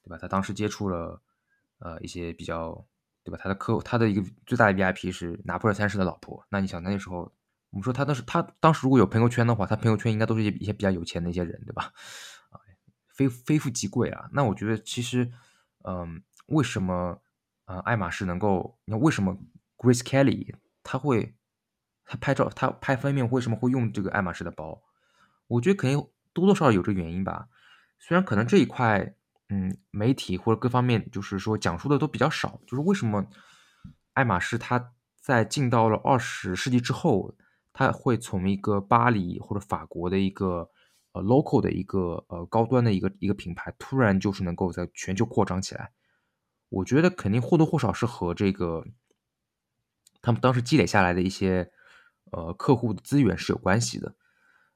[0.03, 0.17] 对吧？
[0.21, 1.19] 他当时接触了
[1.79, 2.85] 呃一些比较，
[3.23, 3.39] 对吧？
[3.41, 6.45] 他的客他的一个最大的 VIP 是拿破仑三世的老婆。
[6.49, 7.33] 那你想那时候。
[7.73, 11.91] 我们说他当时，他当时如果有朋友圈的话，他朋友圈应该都是一些一些比较有钱的一些人，对吧？
[12.51, 12.61] 啊，
[13.07, 14.29] 非非富即贵啊。
[14.31, 15.31] 那我觉得其实，
[15.83, 17.19] 嗯，为什么
[17.65, 18.77] 啊爱马仕能够？
[18.85, 19.35] 你看为什么
[19.83, 21.35] Grace Kelly 他会
[22.05, 24.81] 他拍照他拍封面为什么会用这个爱马仕的包？
[25.47, 25.99] 我觉得肯定
[26.31, 27.49] 多多少少有这原因吧。
[27.99, 29.13] 虽然可能这一块，
[29.49, 33.27] 嗯，媒体或者各方面就是说讲述的都比较少，就是为什么
[34.13, 37.35] 爱马仕它在进到了二十世纪之后。
[37.75, 40.69] 它会从一个巴黎或者法国的一个
[41.13, 45.91] 呃 local 的一个呃高端的一个一个品牌，突然就是能够在全球扩张起来。
[46.69, 48.85] 我觉得肯定或多或少是和这个
[50.23, 51.71] 他们当时积累下来的一些
[52.31, 54.15] 呃客户的资源是有关系的。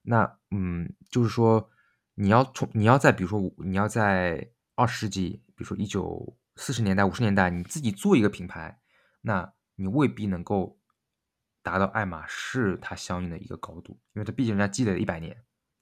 [0.03, 1.71] 那嗯，就是说
[2.13, 8.79] 你要从你要在比如说你要在二十世纪，比如说一九四十年代五十年代，你自己做一个品牌，
[9.21, 10.77] 那你未必能够。
[11.63, 15.35] 达到爱马仕它相应的一个高度，因为它毕竟人家积累了一百年，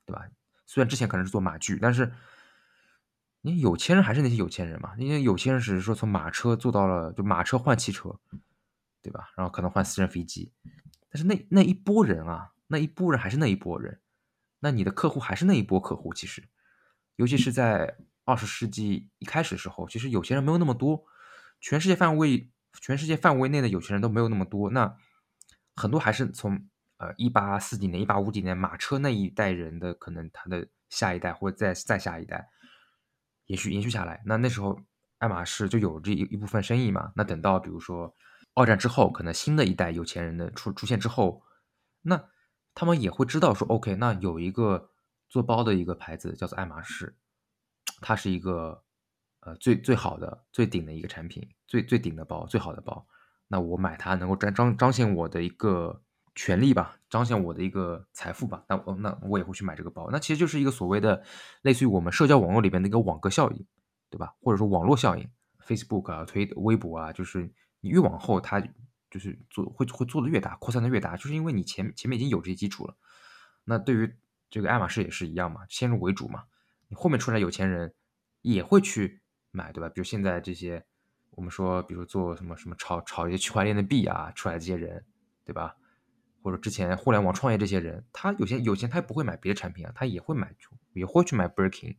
[0.03, 0.27] 对吧？
[0.65, 2.11] 虽然之前可能是做马具，但是
[3.41, 4.95] 你有钱人还是那些有钱人嘛。
[4.97, 8.19] 因为有钱人只是说从马车做到了，就马车换汽车，
[9.09, 9.29] 对吧？
[9.37, 10.51] 然后可能换私人飞机，
[11.09, 14.01] 但是那那一波人啊，那一波人还是那一波人，
[14.59, 16.13] 那你的客户还是那一波客户。
[16.13, 16.43] 其实，
[17.15, 21.05] 尤其是在二十世纪一开始的时候，其实有钱人没有那么多，
[21.61, 22.51] 全世界范围
[22.81, 24.97] 全世界范围内的有钱人都没有那么多，那。
[25.77, 32.47] 很多还是从呃一八四几年、一八五几年马车那一代人的可能他的下一代或者再再下一代
[33.47, 34.23] 延续延续下来。
[34.25, 34.79] 那那时候
[35.17, 37.11] 爱马仕就有这一一部分生意嘛。
[37.13, 38.15] 那等到比如说
[38.55, 41.43] 二战之后，可能新的一代有钱人的出出现之后，
[42.01, 42.29] 那
[42.73, 44.89] 他们也会知道说，OK，那有一个
[45.29, 47.15] 做包的一个牌子叫做爱马仕，
[48.01, 48.83] 它是一个
[49.41, 53.05] 呃最最好的、最顶的一个产品，最最顶的包，最好的包。
[53.47, 56.01] 那我买它能够彰彰彰显我的一个
[56.33, 58.63] 权利吧，彰显我的一个财富吧。
[58.67, 60.09] 那我那我也会去买这个包。
[60.11, 61.21] 那其实就是一个所谓的
[61.61, 63.65] 类似于我们社交网络里边的一个网格效应，
[64.09, 64.33] 对吧？
[64.41, 65.29] 或者说网络效应
[65.65, 67.53] ，Facebook 啊、推微博啊，就是
[67.85, 68.59] 你越往后，它
[69.11, 72.97] 就是做会会做的越大，扩散的越大，就是因为你前前面已经有这些基础了。
[73.63, 74.11] 那对于
[74.49, 76.45] 这个爱马仕也是一样嘛，先入为主嘛，
[76.87, 77.93] 你后面出来有钱人
[78.41, 79.21] 也会去
[79.51, 79.87] 买，对吧？
[79.89, 80.83] 比如现在这些。
[81.31, 85.05] 我们说，比如做什么什么炒炒一些区块链的币啊，出来这些人，
[85.43, 85.75] 对吧？
[86.41, 90.55] 或者之前互联网创业这些人，他有钱有钱，他也不会买别的产品啊，他也会买，
[90.93, 91.97] 也会去买 Birkin，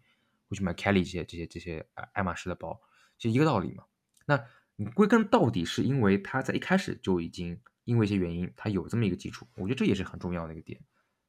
[0.49, 2.81] 会去买 Kelly 这些这些这些爱马仕的包，
[3.19, 3.85] 就一个道理嘛。
[4.25, 4.43] 那
[4.77, 10.81] 你归根到底是因为他在一开始就已经因为一些原因，他有这么一个基础，我觉得这也是很重要的一个点。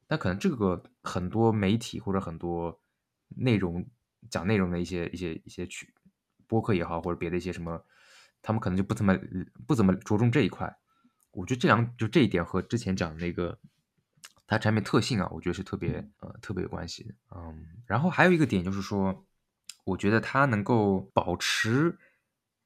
[0.06, 2.80] 但可能这个很多媒体或者很多
[3.36, 3.86] 内容
[4.30, 5.92] 讲内容的一些一些一些去
[6.46, 7.84] 播客也好，或者别的一些什么。
[8.40, 9.18] 他们可能就不怎么
[9.66, 10.78] 不怎么着重这一块，
[11.32, 13.58] 我觉得这两就这一点和之前讲的那个
[14.46, 19.26] 它产品特性啊，我觉得是特别呃特别有关系的，嗯，然后还有一个点就是说，
[19.84, 21.98] 我觉得它能够保持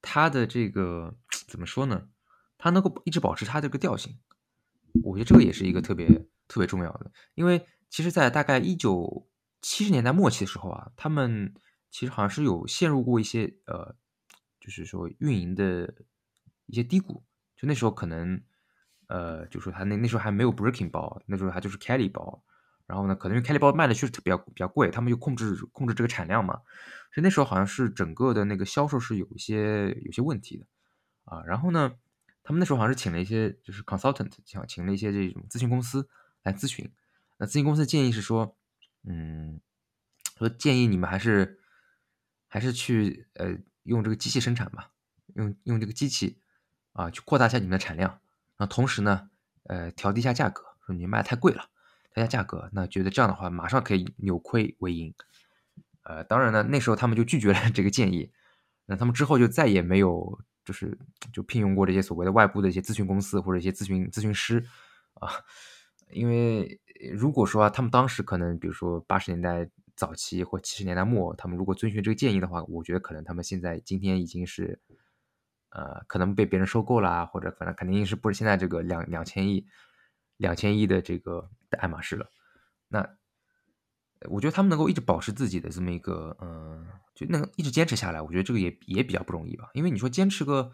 [0.02, 1.16] 它的这个
[1.48, 2.08] 怎么说呢？
[2.58, 4.18] 它能够一直保持它这个调性，
[5.02, 6.06] 我觉得这个也是一个特别
[6.46, 9.26] 特别重要的，因为其实，在大概一九
[9.62, 11.54] 七十年代末期的时候啊，他们
[11.90, 13.96] 其实好像是有陷入过一些呃。
[14.64, 15.92] 就是说运营的
[16.66, 17.24] 一些低谷，
[17.56, 18.40] 就那时候可能，
[19.08, 22.44] 呃，就说他那那时候还没有 Breaking 包，那时候还就是 Kelly 包，
[22.92, 26.56] 然后呢，可能因为 Kelly 包卖的确实比较比较贵，他们又控制控制这个产量嘛，
[27.10, 30.66] 所以那时候好像是整个的那个销售是有一些有些问题的
[31.24, 31.42] 啊。
[31.46, 31.94] 然后呢，
[32.42, 36.06] 他们那时候好像是请了一些就是 consultant，请请了一些这种咨询公司
[36.42, 36.92] 来咨询，
[37.38, 38.56] 那咨询公司的建议是说，
[39.04, 39.58] 嗯，
[40.36, 41.58] 说建议你们还是
[42.46, 43.56] 还是去呃。
[43.84, 44.92] 用这个机器生产吧，
[45.34, 46.38] 用用这个机器
[46.92, 48.10] 啊，去扩大一下你们的产量，
[48.56, 49.28] 然后同时呢，
[49.64, 51.68] 呃，调低一下价格，说你卖太贵了，
[52.14, 55.14] 调下价格，那觉得这样的话马上可以扭亏为盈，
[56.02, 58.30] 呃，当然呢，那时候他们就拒绝了 这个建议，
[58.86, 60.98] 那他们之后就再也没有就是
[61.32, 64.64] 就聘用过这些所谓的外部的一些咨询公司或者一些咨询咨询师
[65.14, 65.28] 啊，
[66.10, 66.80] 因为
[67.12, 69.68] 如果说他们当时可能比如说八十年代。
[69.94, 74.80] 早期或七十年代末，他们如果遵循这个建议的话，我觉得可能他们现在今天已经是，
[75.68, 79.66] 呃，可能被别人收购啦，或者反正肯定是不是现在这个两两千亿、
[80.42, 82.28] 两千亿的这个爱马仕了。
[82.88, 83.16] 那
[84.28, 89.70] 我觉得他们能够一直保持自己的这么一个，嗯，就能一直坚持下来，我觉得这个也也比较不容易吧。
[89.72, 90.70] 因为你说坚持个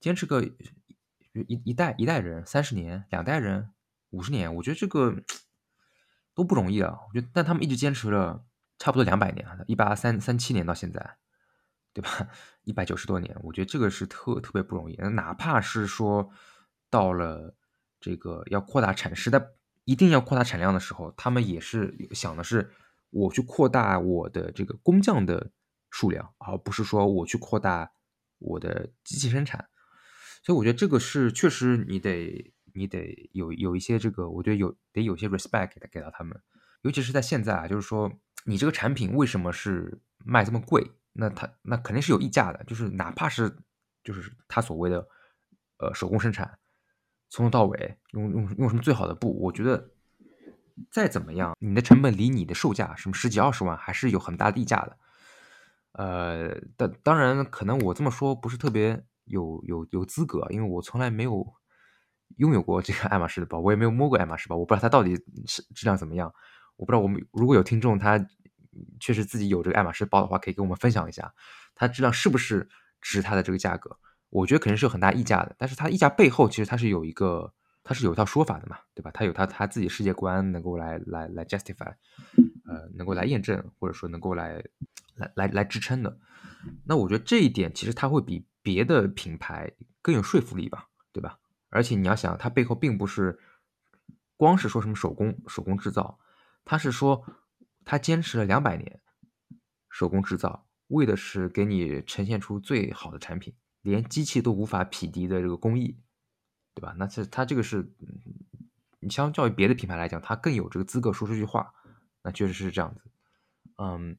[0.00, 3.70] 坚持个一一代一代人三十年，两代人
[4.10, 5.14] 五十年，我觉得这个。
[6.32, 6.96] 都不容易啊！
[7.08, 8.46] 我觉得，但他们一直坚持了
[8.78, 11.18] 差不多两百年，一八三三七年到现在，
[11.92, 12.28] 对吧？
[12.62, 14.94] 一百九十多年，我觉得这个是特特别不容易。
[14.96, 16.30] 哪怕是说
[16.88, 17.54] 到了
[18.00, 19.40] 这个要扩大产时代，
[19.84, 22.70] 一定要扩大产量的时候，他们也是想的是
[23.10, 25.50] 我去扩大我的这个工匠的
[25.90, 27.92] 数量，而不是说我去扩大
[28.38, 29.68] 我的机器生产。
[30.42, 32.52] 所以我觉得这个是确实你得。
[32.72, 36.40] 你得有有一些这个，我觉得有得有些 respect 给给到他们，
[36.82, 38.12] 尤其是在现在啊，就是说
[38.44, 40.92] 你这个产品为什么是卖这么贵？
[41.14, 43.56] 那它那肯定是有溢价的，就是哪怕是
[44.04, 45.04] 就是他所谓的
[45.78, 46.59] 呃手工生产，
[47.30, 49.90] 从头到尾用用用什么最好的布，我觉得
[50.90, 54.98] 再怎么样，你的成本离你的售价什么十几二十万还是有很大的溢价的。
[55.92, 61.54] 呃，但当然可能我这么说不是特别有有有资格，因为我从来没有。
[62.36, 65.16] 拥有过这个爱马仕的包，我也没有摸过爱马仕包，我不知道它到底
[65.46, 66.32] 是质量怎么样。
[66.76, 68.24] 我不知道我们如果有听众，他
[69.00, 71.34] 确实自己有这个爱马仕包的话，可以跟我们分享一下，
[71.74, 72.68] 它质量是不是
[73.00, 73.98] 值它的这个价格？
[74.30, 77.52] 我觉得肯定是有很大溢价的，但是它溢价背后其实它是有一个，
[77.84, 79.10] 它是有一套说法的嘛，对吧？
[79.12, 81.92] 它有它它自己世界观能够来来来 justify，
[82.64, 84.64] 呃，能够来验证或者说能够来
[85.16, 86.18] 来来来支撑的。
[86.84, 89.72] 那我觉得这一点其实它会比别的品牌
[90.02, 91.38] 更有说服力吧，对吧？
[91.68, 93.38] 而且你要想，它背后并不是
[94.36, 96.18] 光是说什么手工手工制造，
[96.64, 97.24] 它是说
[97.84, 99.00] 它坚持了两百年
[99.88, 105.98] 手工制造，为的是给你呈现出最好的产品，连机器都无法匹敌的这个工艺，
[106.74, 106.94] 对吧？
[106.98, 107.92] 那这它这个是，
[109.00, 111.72] 你相较于别的品牌来讲，它更有这个资格说这句话，
[112.22, 113.02] 那确实是这样子。
[113.76, 114.16] 嗯，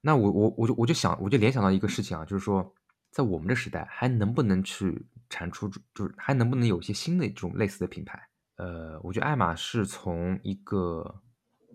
[0.00, 2.74] 那我我我就我就想，我就联想到一个事情啊，就是说，
[3.10, 5.06] 在我们的时代，还能不能去？
[5.28, 8.28] 产出就是还能不能有一些新的这种类似的品牌，
[8.58, 11.20] 呃，我觉得爱马仕从一个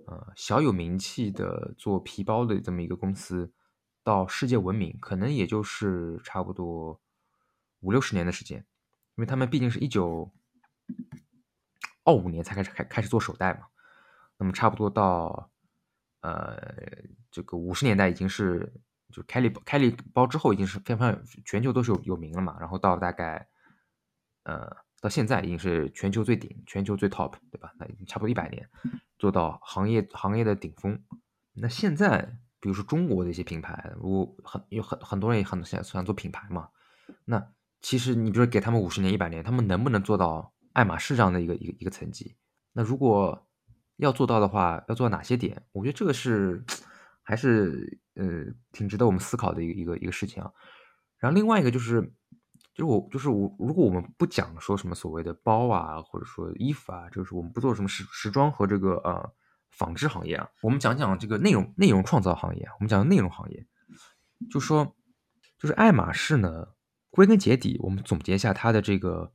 [0.08, 3.52] 呃小有名气的做皮包的这么一个公司，
[4.06, 6.98] 到世界闻名，可能也就是差不多
[7.82, 8.60] 五六十年的时间，
[9.16, 10.32] 因为他们毕竟是一九
[12.04, 13.68] 二五年才开始开开始做手袋嘛，
[14.38, 15.52] 那么差不多到
[16.22, 16.58] 呃
[17.30, 18.74] 这个五十年代已经是
[19.12, 23.48] 就凯利凯利包之后已经是非常全球都是有有名了嘛，然后到大概
[24.44, 24.78] 呃。
[25.02, 27.74] 到现在已经是全球最顶、全球最 top，对吧？
[27.80, 28.70] 那已经差不多一百年，
[29.18, 31.04] 做到行业行业的顶峰。
[31.54, 36.70] 那现在，比如说中国的一些品牌，我很有很很多人也很想想做品牌嘛。
[37.26, 37.52] 那
[37.82, 42.36] 其实你比如说给他们五十年、一百年，他们能不能做到爱马仕这样的一个一个一个层级？
[42.74, 43.48] 那如果
[43.98, 45.64] 要做到的话，要做到哪些点？
[45.72, 46.64] 我觉得这个是
[47.22, 50.52] 还是呃挺值得我们思考的一个一个一个事情啊。
[51.18, 52.14] 然后另外一个就是。
[52.74, 53.54] 就是我，就是我。
[53.60, 59.34] 如果我们不讲说什么所谓的包啊，或者说衣服啊，就是我们不做什么时时装和这个呃
[59.72, 62.66] 纺织行业啊，我们讲讲这个内容内容创造行业。
[62.80, 63.68] 我们讲内容行业，
[64.50, 64.96] 就说
[65.60, 66.70] 就是爱马仕呢，
[67.12, 69.32] 归根结底，我们总结一下它的这个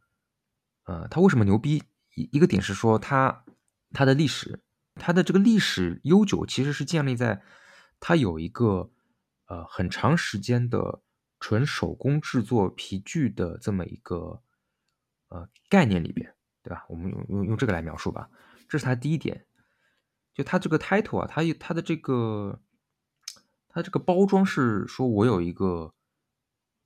[0.87, 1.85] 呃，它为什么牛逼？
[2.17, 3.45] 一一个点是说它
[3.93, 4.65] 它的历史，
[4.97, 7.43] 它的这个历史悠久，其实是建立在
[8.01, 8.91] 它有一个
[9.47, 11.03] 呃很长时间的。
[11.39, 14.43] 纯手工制作皮具的这么一个
[15.29, 16.87] 呃概念里边，对吧？
[16.89, 18.31] 我们用用用这个来描述吧。
[18.71, 19.47] 这是它第一点，
[20.33, 22.63] 就它这个 title 啊，它它的这个
[23.69, 25.93] 它这个包装是说我有一个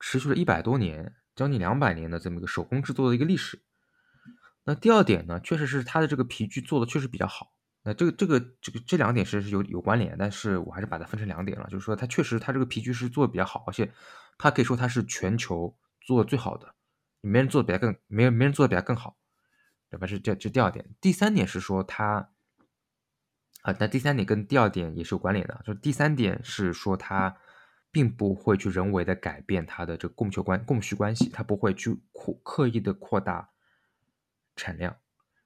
[0.01, 3.63] 持续了一百多年，将近两百年的这么一个手工制作的一个历史。
[4.65, 7.53] 那第二点呢，确实是它的这个皮具做的确实比较好。
[7.85, 13.93] 那这个这个这个这两点是是有有关联，但是我还是把它分成两点了，就是说它确实它这个皮具是做的比较好，而且。
[14.43, 16.75] 它可以说它是全球做的最好的，
[17.21, 19.19] 没人做的比它更，没没人做的比它更好，
[19.91, 20.07] 对吧？
[20.07, 20.89] 这这这第二点。
[20.99, 22.31] 第三点是说它，
[23.61, 27.37] 啊，那第三点跟第二点也是有关联的，就是第三点是说它
[27.91, 33.51] 并不会去人为的改变它的这个供求关供需关系，它不会去扩刻意的扩大
[34.57, 34.97] 产量。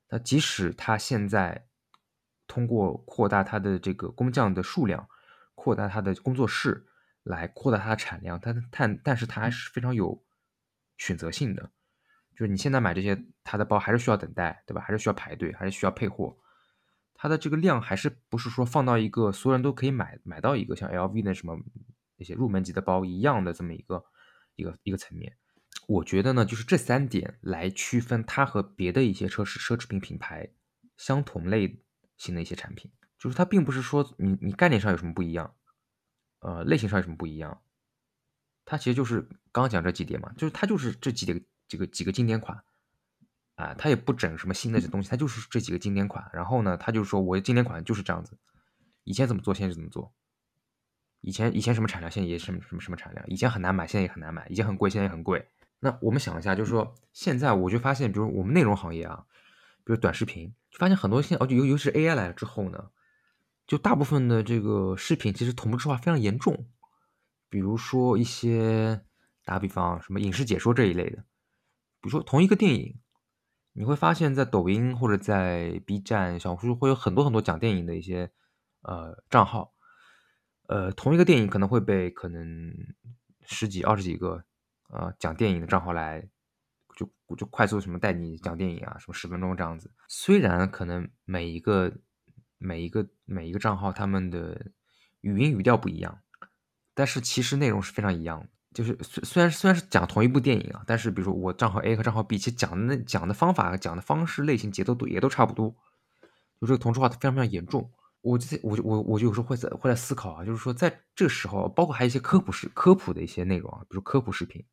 [0.09, 1.67] 那即使它现在
[2.47, 5.09] 通过扩大它的这个工匠的数量，
[5.55, 6.87] 扩大它的工作室。
[7.25, 10.23] 来扩大它的产量，但但但是它还是非常有
[10.99, 11.71] 选择性的，
[12.37, 14.83] 就是你现在买这些它的包还是需要等待，对吧？
[14.83, 16.37] 还是需要排队，还是需要配货，
[17.15, 21.59] 它的这个量还是不是说放到一个所有人都可以买买到一个像 LV 的什么
[22.17, 24.05] 那些入门级的包一样的这么一个
[24.57, 25.37] 一个一个层面。
[25.87, 30.51] 我觉得呢，就是这三点来区分它和别的一些奢侈奢侈品品牌
[30.97, 31.83] 相同类
[32.17, 35.55] 型的一些产品，就是它并不是说你你概念上有什么不一样。
[36.41, 37.63] 呃，类型上有什么不一样？
[38.67, 42.63] 它其实就是刚刚讲这几点嘛，就是它就是这几点几个几个经典款
[43.57, 46.31] 啊，它也不整什么新的这东西，它就是这几个经典款。
[46.33, 48.39] 然后呢，它就说我经典款就是这样子，
[49.05, 50.15] 以前怎么做，现在就怎么做。
[51.25, 53.25] 以前以前什么产量，现在也什么什么什么产量。
[53.29, 54.47] 以前很难买，现在也很难买。
[54.49, 55.49] 以前很贵，现在也很贵。
[55.81, 59.25] 那我们想一下，就是说现在我就发现，比如我们内容行业啊，
[59.85, 62.91] 比如短视频，就发现很多现在哦，尤尤其是 AI 来了之后呢。
[63.67, 66.67] 就大部分的这个视频其实同步制化非常严重，
[67.49, 69.01] 比如说一些
[69.43, 71.17] 打比方什么影视解说这一类的，
[72.03, 73.01] 比如说同一个电影，
[73.73, 78.31] 你会发现在抖音或者在 B 站、小红书会有很多很多讲电影的一些
[78.83, 79.74] 呃账号，
[80.67, 82.75] 呃，同一个电影可能会被可能
[83.43, 84.45] 十几、二十几个
[84.89, 86.27] 呃讲电影的账号来
[86.97, 91.93] 就就快速什么带你讲电影啊，什么十分钟这样子，虽然可能每一个。
[92.57, 94.71] 每一个每一个账号，他们的
[95.21, 96.21] 语音语调不一样，
[96.95, 98.49] 但是其实内容是非常一样的。
[98.73, 105.75] 就是虽虽然虽然是讲同一部电影啊，但是比如说我账号 A 和账号 B，其实讲的那讲的方法、讲的方式、类型、节奏都也都差不多。
[106.59, 107.91] 就这个同质化非常非常严重。
[108.25, 114.65] 我在我我我就有时候会在会在思考啊，就是说在这个时候，包括还有一些科普视科普的一些内容啊，比如科普视频，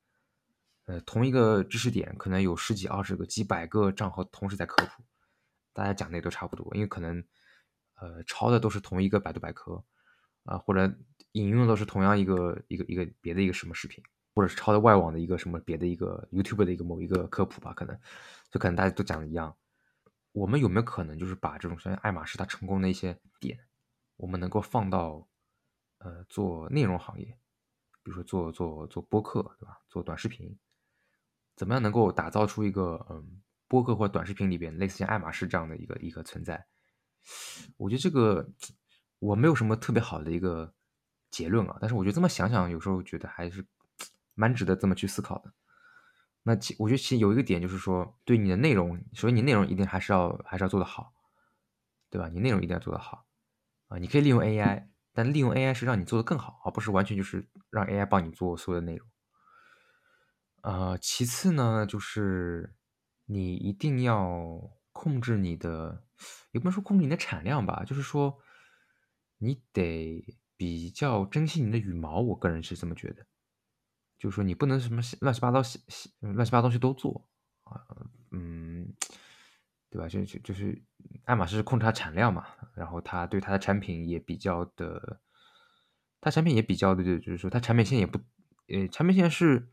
[0.86, 5.04] 呃，同一个知识点可能有十几、二十个、几百个账号同时在科普，
[5.74, 7.24] 大家讲的也都差不多，因为可能。
[8.02, 9.84] 呃，抄的都是同一个百度百科，
[10.46, 10.92] 啊，或者
[11.34, 17.96] 引用的都是同样一个一个一个别的一个什么视频，或者是抄的外网的一个什么别的一个 YouTube 的一个某一个科普吧，可能
[18.50, 19.56] 就可能大家都讲的一样。
[20.34, 23.60] 我们有没有可能就是把这种像爱马仕它成功的一些点，
[24.16, 25.28] 我们能够放到
[25.98, 27.26] 呃做内容行业，
[28.04, 29.82] 比如说做做做播客，对吧？
[29.90, 30.58] 做短视频，
[31.56, 36.66] 怎么样能够打造出一个嗯播客或短视频里边类似像爱马仕这样的一个一个存在？
[37.78, 38.50] 我觉得这个
[39.20, 40.74] 我没有什么特别好的一个
[41.30, 43.66] 结论啊，但是我觉得这么想想，有时候觉得还是
[44.34, 45.54] 蛮值得这么去思考的。
[46.44, 51.14] 那其我觉得其实有一个点就是说，对你的内容，首先你内容一定还是要还是要做得好，
[52.10, 52.30] 对吧？
[52.30, 53.26] 你内容一定要做得好
[53.90, 53.98] 啊！
[54.00, 59.08] 你可以利用 AI，但利用 AI 是让你做得更好，而不是完全就是让 AI 帮你做所有的内容。
[60.64, 62.76] 呃，其次呢，就是
[63.26, 66.04] 你一定要控制你的，
[66.52, 68.38] 也不能说控制你的产量吧，就是说
[69.38, 70.24] 你得
[70.56, 72.20] 比较珍惜你的羽毛。
[72.22, 73.26] 我个人是这么觉得。
[74.22, 75.64] 就是说，你不能什么乱七八糟、
[76.20, 77.28] 乱七八糟东西都做
[77.64, 77.82] 啊，
[78.30, 78.94] 嗯，
[79.90, 80.08] 对吧？
[80.08, 80.80] 就就就是
[81.26, 82.46] 爱马仕控制它产量嘛，
[82.76, 85.20] 然后它对它的产品也比较的，
[86.22, 88.20] 它产品也比较的，就是说它产品线也不，
[88.68, 89.72] 呃，产品线是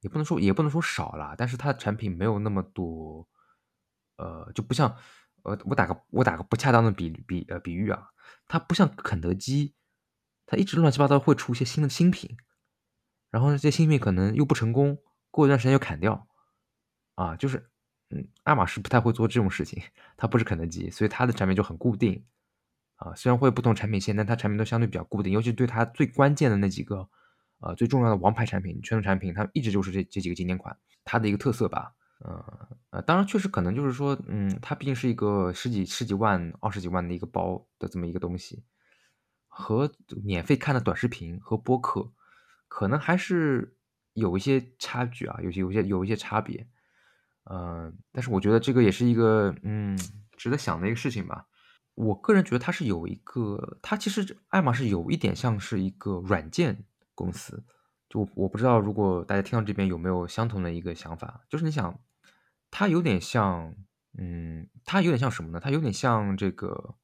[0.00, 3.26] 也不能说也不能说少了，但是它的产品没有那么多，
[4.18, 4.94] 呃，就不像，
[5.44, 8.10] 呃，我打个我打个不恰当的比比呃比喻啊，
[8.46, 9.74] 它不像肯德基，
[10.44, 12.36] 它一直乱七八糟会出一些新的新品。
[13.30, 14.98] 然后呢，这些新品可能又不成功，
[15.30, 16.26] 过一段时间又砍掉，
[17.14, 17.70] 啊，就是，
[18.10, 19.82] 嗯，爱马仕不太会做这种事情，
[20.16, 22.24] 它不是肯德基，所以它的产品就很固定，
[22.96, 27.08] 啊，虽然会有不同产品线，但它产品都相对比较固定，尤其对它最关键的那几个，
[27.60, 38.64] 呃，最重要的王牌产品、拳头产品，它一直就是这这几个经典款，它的一个特色吧，呃呃，当然确实可能就是说，嗯，它毕竟是一个十几十几万、二十几万的一个包的这么一个东西，
[39.46, 39.92] 和
[40.24, 42.10] 免费看的短视频和播客。
[42.70, 43.76] 可能还是
[44.12, 46.68] 有一些差距啊，有些有些有一些差别，
[47.50, 49.98] 嗯，但是我觉得这个也是一个嗯
[50.36, 51.48] 值得想的一个事情吧。
[51.94, 57.64] 我个人觉得它是有一个，它其实爱马仕有一点像是一个软件公司，
[58.08, 62.00] 就我不知道如果大家听到这边有没有相同的一个想法，就是你想，
[62.70, 63.74] 它有点像，
[64.16, 65.58] 嗯，它有点像什么呢？
[65.60, 66.94] 它有点像这个，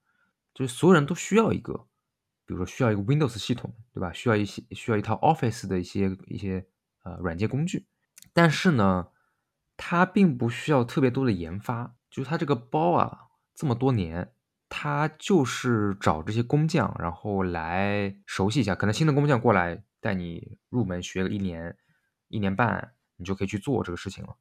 [0.55, 1.89] 就是所有人都需要一个。
[2.47, 4.12] 比如说需要一个 Windows 系统，对吧？
[4.12, 6.64] 需要一些需要一套 Office 的一些一些
[7.03, 7.86] 呃软件工具，
[8.32, 9.09] 但是呢，
[9.76, 11.97] 它并不需要特别多的研发。
[12.09, 14.32] 就是它这个包啊，这么多年，
[14.70, 18.74] 它就是找这些工匠，然后来熟悉一下。
[18.74, 21.76] 可能新的工匠过来带你入门学个一年
[22.28, 24.36] 一年半，你就可以去做这个事情了。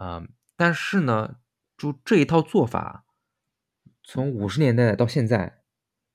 [0.00, 1.36] 嗯，但是呢，
[1.76, 3.04] 就这一套做法，
[4.02, 5.62] 从五十年代到现在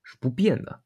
[0.01, 0.82] 是不变的。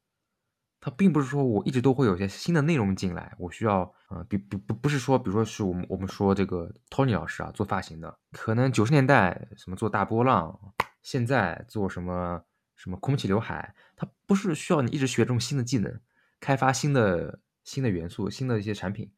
[0.84, 12.44] 它并不是说我一直都会有些新的内容进来，我需要啊，比不不不是说，比如说是我们我们说这个 Tony 老师啊，做发型的，可能九十年代什么做大波浪，现在做什么
[12.76, 15.98] 什么空气刘海，它不是需要你一直学这种新的技能，
[16.38, 19.10] 开发新的新的元素，新的一些产品，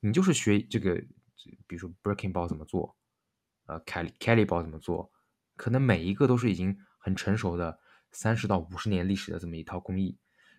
[0.00, 0.94] 你就是学这个，
[1.66, 2.96] 比如说 Birkin 包怎么做，
[3.66, 5.10] 呃，Kelly Kelly 包怎么做，
[5.56, 7.80] 可能每一个都是已经很成熟的
[8.12, 10.16] 三十到五十年历史的这么一套工艺。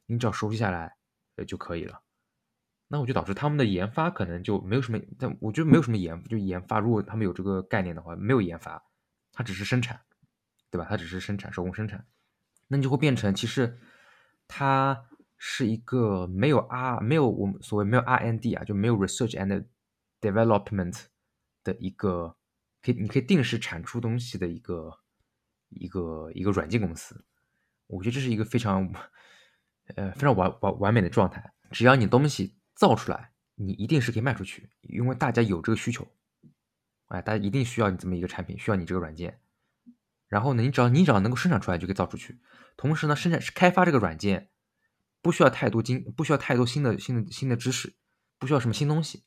[0.09, 0.97] 你只要熟悉下来，
[1.35, 2.01] 呃就可以了。
[2.87, 6.79] 那我就导致他们的研发可能就没有什么，但我觉得没有什么研，就研发。
[6.79, 8.83] 如果他们有这个概念的话，没有研发，
[9.31, 10.01] 它只是生产，
[10.71, 10.87] 对吧？
[10.89, 12.07] 它只是生产，手工生产，
[12.67, 13.77] 那你就会变成其实
[14.47, 15.05] 它
[15.37, 19.65] 是一个没有 R，没有我们所谓没有 R&D 啊，就没有 research and
[20.19, 21.05] development
[21.63, 22.35] 的一个，
[22.81, 24.97] 可以你可以定时产出东西的一个
[25.69, 27.23] 一个一个软件公司。
[27.85, 28.91] 我觉得这是一个非常。
[29.95, 31.51] 呃，非常完完完美的状态。
[31.71, 36.07] 只要你东西造出来，你一定是可以卖出去，因为大家有这个需求。
[37.07, 39.39] 哎，大家一定需要你这么一个产品，需要你这个软件。
[40.27, 42.39] 然后呢，你只要你只要能够生产出来，就可以造出去。
[42.77, 44.49] 同时呢，生产开发这个软件，
[45.21, 47.95] 不需要太多精，不需要太多新的新的新的知识，
[48.37, 49.23] 不需要什么新东西，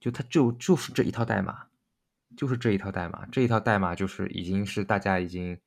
[0.00, 1.66] 就它就就是这一套代码，
[2.34, 5.60] 就是这一套代码，这一套代码就是已经是大家已经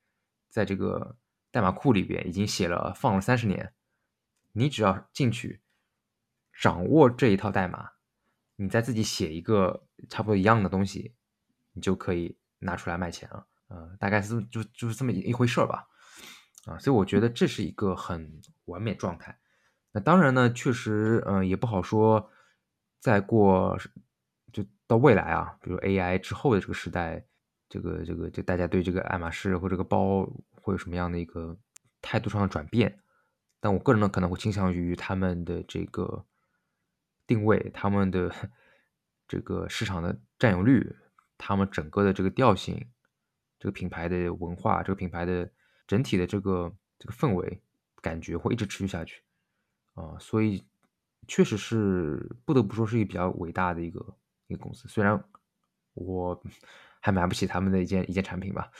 [0.49, 1.15] 在这个
[1.51, 3.71] 代码库里边已经写了放了三十年。
[4.53, 5.61] 你只要进去
[6.61, 7.91] 掌握这一套代码，
[8.55, 11.15] 你再自己写一个差不多一样的东西，
[11.73, 13.47] 你就可以拿出来卖钱了。
[13.67, 15.87] 呃，大概是就就是这么一回事吧。
[16.65, 19.39] 啊，所以我觉得这是一个很完美状态。
[19.91, 22.29] 那当然呢，确实，嗯，也不好说。
[22.99, 23.79] 再过
[24.53, 27.25] 就到未来啊，比如 AI 之后的这个时代，
[27.67, 30.23] 这个这个就大家对这个爱马仕或这个包
[30.61, 31.57] 会有什么样的一个
[31.99, 32.99] 态度上的转变？
[33.63, 36.25] 但我个人呢，可能会倾向于他们的这个
[37.27, 38.33] 定位，他们的
[39.27, 40.95] 这个市场的占有率，
[41.37, 42.89] 他们整个的这个调性，
[43.59, 45.47] 这个品牌的文化，这个品牌的
[45.85, 47.61] 整体的这个这个氛围
[48.01, 49.21] 感觉会一直持续下去
[49.93, 50.63] 啊，所以
[51.27, 55.23] 确实是不得不说是一个比较伟大的一个一个公司，虽然
[55.93, 56.43] 我
[56.99, 58.71] 还买不起他们的一件一件产品吧，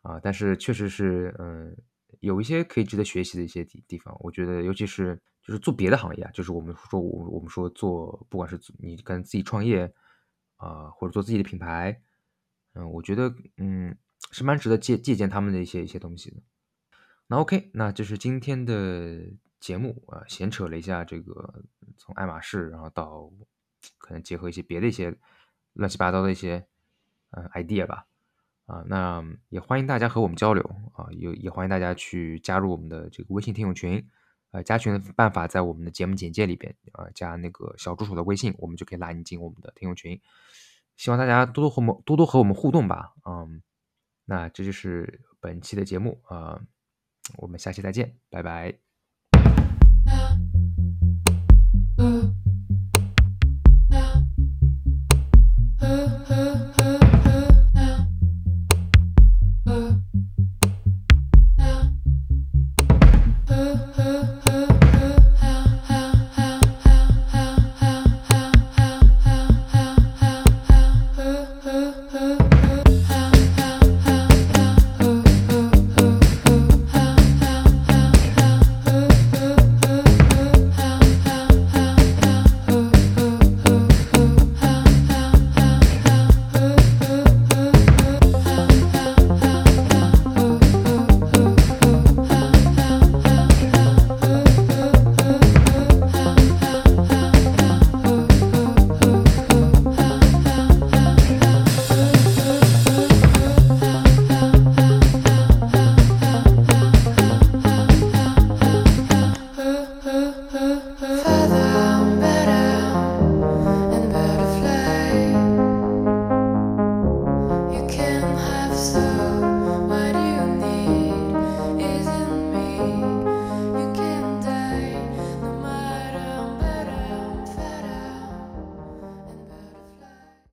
[0.00, 1.76] 啊，但是确实是嗯。
[2.20, 9.92] 有一些可以值得学习的一些地地方，我觉得，尤其是就是做别的行业啊，就是我们说我我们说做，不管是你跟自己创业
[10.56, 12.00] 啊，或者做自己的品牌，
[12.74, 13.96] 嗯，我觉得嗯
[14.30, 16.36] 是蛮值得借借鉴他们的一些一些东西的。
[17.26, 19.24] 那 OK，那这是今天的
[19.58, 21.64] 节目啊，闲扯了一下这个
[21.96, 23.30] 从爱马仕，然后到
[23.96, 25.16] 可能结合一些别的一些
[25.72, 26.66] 乱七八糟的一些
[27.30, 28.06] 呃 idea 吧，
[28.70, 30.62] 啊，那也欢迎大家和我们交流
[30.94, 34.06] 啊，也也欢迎大家去加入我们的这个微信听友群，
[34.52, 40.20] 呃，加群的办法在我们的节目简介里边啊，加那个小助手的微信，我们就可以拉你进我们的听友群。
[40.96, 43.60] 希望大家多多和我们多多和我们互动吧，嗯，
[44.26, 46.60] 那这就是本期的节目啊。
[47.38, 48.78] 我们下期再见，拜拜。